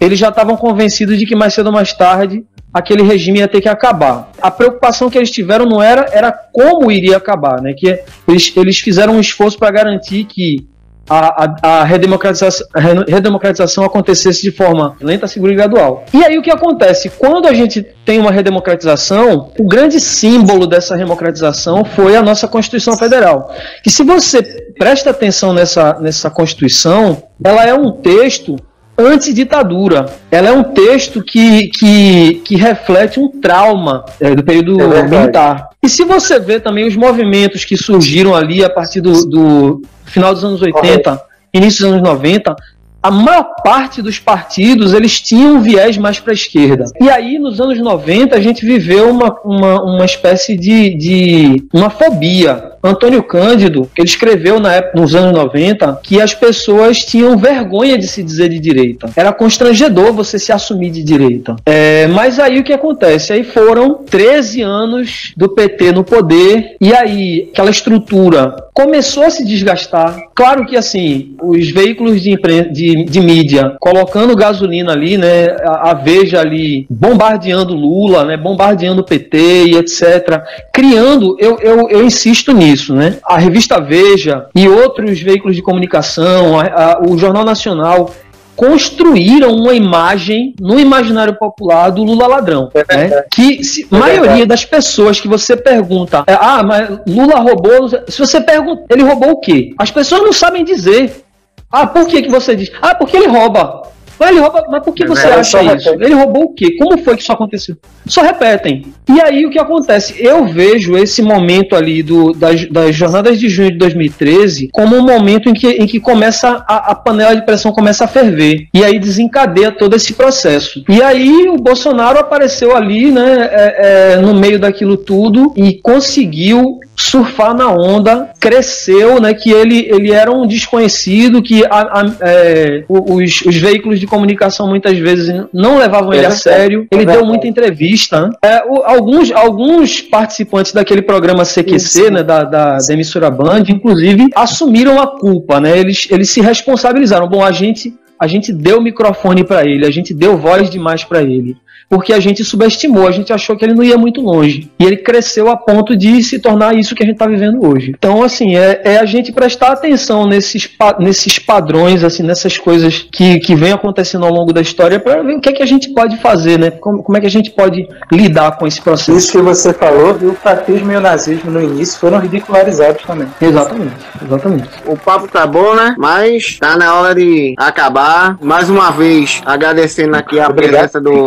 Eles 0.00 0.18
já 0.18 0.28
estavam 0.28 0.56
convencidos 0.56 1.18
de 1.18 1.26
que 1.26 1.34
mais 1.34 1.54
cedo 1.54 1.66
ou 1.66 1.72
mais 1.72 1.92
tarde 1.92 2.44
aquele 2.72 3.02
regime 3.02 3.40
ia 3.40 3.48
ter 3.48 3.60
que 3.60 3.68
acabar. 3.68 4.30
A 4.40 4.50
preocupação 4.50 5.10
que 5.10 5.18
eles 5.18 5.30
tiveram 5.30 5.64
não 5.64 5.82
era 5.82 6.08
era 6.12 6.30
como 6.30 6.90
iria 6.90 7.16
acabar, 7.16 7.60
né? 7.60 7.72
Que 7.76 8.00
eles, 8.26 8.52
eles 8.56 8.78
fizeram 8.78 9.14
um 9.14 9.20
esforço 9.20 9.58
para 9.58 9.70
garantir 9.70 10.24
que 10.24 10.66
a, 11.08 11.44
a, 11.62 11.80
a 11.80 11.84
redemocratização, 11.84 12.66
a 12.74 12.80
re- 12.80 13.04
redemocratização 13.08 13.84
acontecesse 13.84 14.42
de 14.42 14.50
forma 14.50 14.96
lenta, 15.00 15.26
segura 15.26 15.52
e 15.52 15.56
gradual. 15.56 16.04
E 16.12 16.24
aí 16.24 16.38
o 16.38 16.42
que 16.42 16.50
acontece? 16.50 17.10
Quando 17.10 17.46
a 17.46 17.52
gente 17.52 17.82
tem 18.04 18.18
uma 18.18 18.30
redemocratização, 18.30 19.50
o 19.58 19.64
grande 19.64 20.00
símbolo 20.00 20.66
dessa 20.66 20.96
democratização 20.96 21.84
foi 21.84 22.16
a 22.16 22.22
nossa 22.22 22.46
Constituição 22.48 22.96
Federal. 22.96 23.54
E 23.86 23.90
se 23.90 24.02
você 24.02 24.42
presta 24.78 25.10
atenção 25.10 25.52
nessa, 25.52 25.98
nessa 26.00 26.30
Constituição, 26.30 27.22
ela 27.42 27.64
é 27.64 27.74
um 27.74 27.90
texto 27.92 28.56
antiditadura. 28.98 30.06
Ela 30.30 30.48
é 30.48 30.52
um 30.52 30.64
texto 30.64 31.22
que, 31.22 31.68
que, 31.68 32.34
que 32.44 32.56
reflete 32.56 33.20
um 33.20 33.28
trauma 33.28 34.04
é, 34.20 34.34
do 34.34 34.42
período 34.42 34.80
É 34.82 35.02
militar. 35.04 35.68
E 35.82 35.88
se 35.88 36.04
você 36.04 36.40
vê 36.40 36.58
também 36.58 36.86
os 36.86 36.96
movimentos 36.96 37.64
que 37.64 37.76
surgiram 37.76 38.34
ali 38.34 38.64
a 38.64 38.68
partir 38.70 39.00
do, 39.00 39.24
do 39.26 39.82
final 40.04 40.34
dos 40.34 40.44
anos 40.44 40.60
80, 40.60 41.20
início 41.54 41.84
dos 41.84 41.94
anos 41.94 42.02
90, 42.02 42.56
a 43.02 43.10
maior 43.10 43.54
parte 43.62 44.02
dos 44.02 44.18
partidos 44.18 44.92
eles 44.92 45.20
tinham 45.20 45.56
um 45.56 45.60
viés 45.60 45.96
mais 45.96 46.18
para 46.18 46.32
a 46.32 46.34
esquerda. 46.34 46.84
E 47.00 47.08
aí, 47.08 47.38
nos 47.38 47.60
anos 47.60 47.78
90, 47.78 48.36
a 48.36 48.40
gente 48.40 48.64
viveu 48.64 49.10
uma, 49.10 49.36
uma, 49.44 49.82
uma 49.82 50.04
espécie 50.04 50.56
de, 50.56 50.94
de 50.94 51.64
uma 51.72 51.90
fobia. 51.90 52.72
Antônio 52.82 53.22
Cândido, 53.22 53.90
ele 53.96 54.06
escreveu 54.06 54.60
na 54.60 54.74
época, 54.74 55.00
nos 55.00 55.14
anos 55.14 55.32
90 55.32 56.00
que 56.02 56.20
as 56.20 56.32
pessoas 56.32 57.04
tinham 57.04 57.36
vergonha 57.36 57.98
de 57.98 58.06
se 58.06 58.22
dizer 58.22 58.48
de 58.48 58.60
direita. 58.60 59.10
Era 59.16 59.32
constrangedor 59.32 60.12
você 60.12 60.38
se 60.38 60.52
assumir 60.52 60.90
de 60.90 61.02
direita. 61.02 61.56
É, 61.66 62.06
mas 62.06 62.38
aí 62.38 62.60
o 62.60 62.64
que 62.64 62.72
acontece? 62.72 63.32
Aí 63.32 63.42
foram 63.42 63.94
13 63.94 64.62
anos 64.62 65.32
do 65.36 65.48
PT 65.48 65.92
no 65.92 66.04
poder, 66.04 66.76
e 66.80 66.94
aí 66.94 67.48
aquela 67.52 67.70
estrutura 67.70 68.54
começou 68.72 69.24
a 69.24 69.30
se 69.30 69.44
desgastar. 69.44 70.16
Claro 70.34 70.64
que 70.64 70.76
assim, 70.76 71.34
os 71.42 71.68
veículos 71.70 72.22
de, 72.22 72.36
de, 72.70 72.87
de 73.04 73.20
mídia 73.20 73.76
colocando 73.80 74.36
gasolina 74.36 74.92
ali, 74.92 75.16
né? 75.18 75.46
A, 75.64 75.90
a 75.90 75.94
Veja 75.94 76.40
ali 76.40 76.86
bombardeando 76.90 77.74
Lula, 77.74 78.24
né? 78.24 78.36
Bombardeando 78.36 79.00
o 79.02 79.04
PT 79.04 79.38
e 79.66 79.76
etc. 79.76 80.42
Criando, 80.72 81.36
eu, 81.38 81.58
eu, 81.60 81.88
eu 81.88 82.04
insisto 82.04 82.52
nisso, 82.52 82.94
né? 82.94 83.16
A 83.24 83.38
revista 83.38 83.80
Veja 83.80 84.46
e 84.54 84.68
outros 84.68 85.20
veículos 85.20 85.56
de 85.56 85.62
comunicação, 85.62 86.58
a- 86.58 86.64
a- 86.66 87.00
o 87.08 87.16
Jornal 87.18 87.44
Nacional 87.44 88.10
construíram 88.56 89.52
uma 89.54 89.72
imagem 89.72 90.52
no 90.60 90.80
imaginário 90.80 91.34
popular 91.38 91.90
do 91.90 92.02
Lula 92.02 92.26
ladrão, 92.26 92.68
né? 92.74 93.22
Que 93.32 93.62
se, 93.62 93.86
maioria 93.88 94.44
das 94.46 94.64
pessoas 94.64 95.20
que 95.20 95.28
você 95.28 95.56
pergunta, 95.56 96.24
é, 96.26 96.34
ah, 96.34 96.62
mas 96.66 96.88
Lula 97.06 97.38
roubou, 97.38 97.88
se 98.08 98.18
você 98.18 98.40
pergunta, 98.40 98.82
ele 98.90 99.04
roubou 99.04 99.30
o 99.30 99.40
quê? 99.40 99.72
As 99.78 99.92
pessoas 99.92 100.22
não 100.22 100.32
sabem 100.32 100.64
dizer. 100.64 101.22
Ah, 101.70 101.86
por 101.86 102.06
que 102.06 102.22
que 102.22 102.30
você 102.30 102.56
diz? 102.56 102.70
Ah, 102.80 102.94
porque 102.94 103.16
ele 103.16 103.26
rouba. 103.26 103.88
Mas 104.18 104.30
ele 104.30 104.40
rouba, 104.40 104.64
mas 104.68 104.82
por 104.82 104.92
que 104.92 105.06
você 105.06 105.26
é, 105.26 105.34
acha 105.34 105.62
isso? 105.62 105.90
repete. 105.90 106.04
Ele 106.04 106.14
roubou 106.14 106.44
o 106.44 106.54
quê? 106.54 106.76
Como 106.76 106.98
foi 106.98 107.14
que 107.14 107.22
isso 107.22 107.32
aconteceu? 107.32 107.76
Só 108.06 108.22
repetem. 108.22 108.86
E 109.08 109.20
aí 109.20 109.46
o 109.46 109.50
que 109.50 109.58
acontece? 109.58 110.14
Eu 110.18 110.46
vejo 110.46 110.96
esse 110.96 111.22
momento 111.22 111.76
ali 111.76 112.02
do, 112.02 112.32
das, 112.32 112.66
das 112.66 112.96
jornadas 112.96 113.38
de 113.38 113.48
junho 113.48 113.70
de 113.70 113.78
2013 113.78 114.70
como 114.72 114.96
um 114.96 115.02
momento 115.02 115.48
em 115.48 115.54
que, 115.54 115.68
em 115.68 115.86
que 115.86 116.00
começa 116.00 116.64
a, 116.66 116.90
a 116.90 116.94
panela 116.94 117.36
de 117.36 117.44
pressão 117.46 117.70
começa 117.70 118.04
a 118.04 118.08
ferver. 118.08 118.66
E 118.74 118.84
aí 118.84 118.98
desencadeia 118.98 119.70
todo 119.70 119.94
esse 119.94 120.14
processo. 120.14 120.82
E 120.88 121.00
aí 121.00 121.48
o 121.48 121.56
Bolsonaro 121.56 122.18
apareceu 122.18 122.76
ali, 122.76 123.12
né, 123.12 123.48
é, 123.52 124.14
é, 124.14 124.16
no 124.16 124.34
meio 124.34 124.58
daquilo 124.58 124.96
tudo 124.96 125.52
e 125.56 125.74
conseguiu 125.74 126.80
surfar 126.98 127.54
na 127.54 127.70
onda, 127.70 128.30
cresceu, 128.40 129.20
né? 129.20 129.32
Que 129.32 129.50
ele, 129.50 129.88
ele 129.88 130.10
era 130.10 130.32
um 130.32 130.46
desconhecido, 130.46 131.40
que 131.40 131.64
a, 131.64 132.00
a, 132.00 132.16
é, 132.20 132.84
os, 132.88 133.42
os, 133.42 133.56
veículos 133.56 134.00
de 134.00 134.06
comunicação 134.06 134.68
muitas 134.68 134.98
vezes 134.98 135.44
não 135.52 135.78
levavam 135.78 136.12
ele 136.12 136.26
a 136.26 136.32
sério. 136.32 136.88
Ele 136.90 137.06
deu 137.06 137.24
muita 137.24 137.46
entrevista. 137.46 138.26
Né? 138.26 138.30
É, 138.42 138.64
o, 138.66 138.82
alguns, 138.84 139.30
alguns 139.30 140.00
participantes 140.00 140.72
daquele 140.72 141.00
programa 141.00 141.44
CQC, 141.44 142.10
né? 142.10 142.22
Da, 142.24 142.42
da, 142.42 142.76
da 142.78 142.92
emissora 142.92 143.30
Band, 143.30 143.64
inclusive, 143.68 144.28
assumiram 144.34 145.00
a 145.00 145.06
culpa, 145.06 145.60
né? 145.60 145.78
Eles, 145.78 146.08
eles 146.10 146.30
se 146.30 146.40
responsabilizaram. 146.40 147.28
Bom, 147.28 147.44
a 147.44 147.52
gente 147.52 147.94
a 148.20 148.26
gente 148.26 148.52
deu 148.52 148.80
microfone 148.80 149.44
para 149.44 149.64
ele, 149.64 149.86
a 149.86 149.92
gente 149.92 150.12
deu 150.12 150.36
voz 150.36 150.68
demais 150.68 151.04
para 151.04 151.22
ele 151.22 151.56
porque 151.88 152.12
a 152.12 152.20
gente 152.20 152.44
subestimou, 152.44 153.06
a 153.06 153.10
gente 153.10 153.32
achou 153.32 153.56
que 153.56 153.64
ele 153.64 153.74
não 153.74 153.82
ia 153.82 153.96
muito 153.96 154.20
longe. 154.20 154.70
E 154.78 154.84
ele 154.84 154.96
cresceu 154.96 155.48
a 155.48 155.56
ponto 155.56 155.96
de 155.96 156.22
se 156.22 156.38
tornar 156.38 156.74
isso 156.74 156.94
que 156.94 157.02
a 157.02 157.06
gente 157.06 157.14
está 157.14 157.26
vivendo 157.26 157.66
hoje. 157.66 157.94
Então, 157.96 158.22
assim, 158.22 158.56
é, 158.56 158.80
é, 158.84 158.98
a 158.98 159.04
gente 159.04 159.32
prestar 159.32 159.72
atenção 159.72 160.26
nesses, 160.26 160.68
nesses 160.98 161.38
padrões, 161.38 162.04
assim, 162.04 162.22
nessas 162.22 162.58
coisas 162.58 163.06
que, 163.10 163.38
que 163.40 163.54
vem 163.54 163.72
acontecendo 163.72 164.26
ao 164.26 164.32
longo 164.32 164.52
da 164.52 164.60
história 164.60 165.00
para 165.00 165.22
ver 165.22 165.36
o 165.36 165.40
que 165.40 165.48
é 165.48 165.52
que 165.52 165.62
a 165.62 165.66
gente 165.66 165.88
pode 165.90 166.18
fazer, 166.18 166.58
né? 166.58 166.70
Como, 166.70 167.02
como 167.02 167.16
é 167.16 167.20
que 167.20 167.26
a 167.26 167.30
gente 167.30 167.50
pode 167.50 167.88
lidar 168.12 168.58
com 168.58 168.66
esse 168.66 168.80
processo. 168.80 169.16
Isso 169.16 169.32
que 169.32 169.38
você 169.38 169.72
falou, 169.72 170.12
o 170.12 170.34
fascismo 170.34 170.92
e 170.92 170.96
o 170.96 171.00
nazismo 171.00 171.50
no 171.50 171.62
início 171.62 171.98
foram 171.98 172.18
ridicularizados 172.18 173.02
também. 173.02 173.28
Exatamente, 173.40 173.96
exatamente. 174.24 174.68
O 174.86 174.96
papo 174.96 175.28
tá 175.28 175.46
bom, 175.46 175.74
né? 175.74 175.94
Mas 175.98 176.58
tá 176.58 176.76
na 176.76 176.94
hora 176.94 177.14
de 177.14 177.54
acabar. 177.56 178.36
Mais 178.40 178.68
uma 178.68 178.90
vez, 178.90 179.40
agradecendo 179.46 180.16
aqui 180.16 180.38
a 180.38 180.50
presença 180.50 181.00
do 181.00 181.26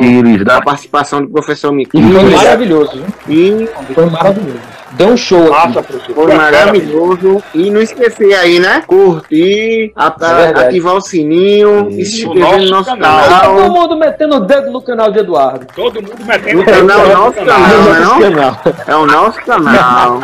da 0.56 0.62
participação 0.62 1.22
do 1.22 1.30
professor 1.30 1.72
Miki. 1.72 1.98
E 1.98 2.14
foi 2.14 2.30
maravilhoso. 2.30 3.04
E 3.28 3.70
foi 3.94 4.06
maravilhoso. 4.08 4.60
Deu 4.94 5.08
um 5.08 5.18
show 5.18 5.48
Nossa, 5.48 5.80
aqui. 5.80 5.94
Professor. 5.94 6.16
Foi 6.16 6.34
maravilhoso. 6.36 7.44
E 7.56 7.70
não 7.70 7.82
esquecer 7.82 8.34
aí, 8.34 8.60
né? 8.60 8.84
Curtir, 8.86 9.94
é 9.96 10.60
ativar 10.60 10.96
o 10.96 11.02
sininho, 11.02 11.88
e 11.90 12.06
se 12.06 12.26
inscrever 12.26 12.60
no 12.60 12.70
nosso 12.70 12.90
canal. 12.90 13.24
canal. 13.24 13.56
Todo 13.56 13.72
mundo 13.72 13.98
metendo 13.98 14.36
o 14.36 14.40
dedo 14.42 14.72
no 14.72 14.82
canal 14.82 15.12
de 15.12 15.20
Eduardo. 15.20 15.66
Todo 15.74 16.02
mundo 16.02 16.26
metendo 16.26 16.62
o 16.62 16.66
dedo 16.66 16.84
no 16.84 16.94
canal. 16.94 17.08
Nosso 17.08 17.34
canal, 17.34 18.20
canal. 18.20 18.62
É 18.88 18.96
o 18.96 19.06
nosso 19.06 19.42
canal. 19.44 20.20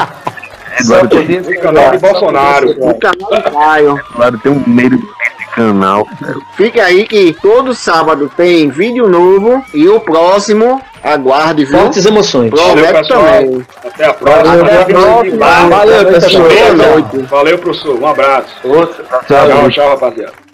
Eduardo 0.80 1.10
tem 1.10 1.40
o 1.40 1.62
canal 1.62 1.92
de 1.92 1.98
Bolsonaro. 2.00 2.72
O 2.72 3.00
canal 3.00 3.30
do 3.30 3.52
Caio. 3.52 4.00
Eduardo 4.14 4.38
tem 4.40 4.52
um 4.52 4.64
meio 4.68 5.00
canal. 5.58 6.08
Fica 6.56 6.84
aí 6.84 7.06
que 7.06 7.34
todo 7.42 7.74
sábado 7.74 8.32
tem 8.38 8.70
vídeo 8.70 9.10
novo 9.10 9.64
e 9.74 9.88
o 9.90 10.00
próximo 10.00 10.80
aguarde, 11.04 11.66
viu? 11.66 11.80
Fortes 11.80 12.06
emoções. 12.06 12.52
Prometo 12.52 13.08
também. 13.08 13.66
Até 13.84 14.06
a 14.06 14.14
próxima. 14.14 14.62
Até 14.62 14.82
a 14.82 14.86
próxima. 14.86 15.68
Valeu, 15.68 16.06
pessoal. 16.06 16.44
Valeu, 17.30 17.58
professor. 17.58 18.00
Um 18.00 18.08
abraço. 18.08 18.56
Outro. 18.64 19.04
Tchau, 19.28 19.70
tchau, 19.72 19.90
rapaziada. 19.90 20.47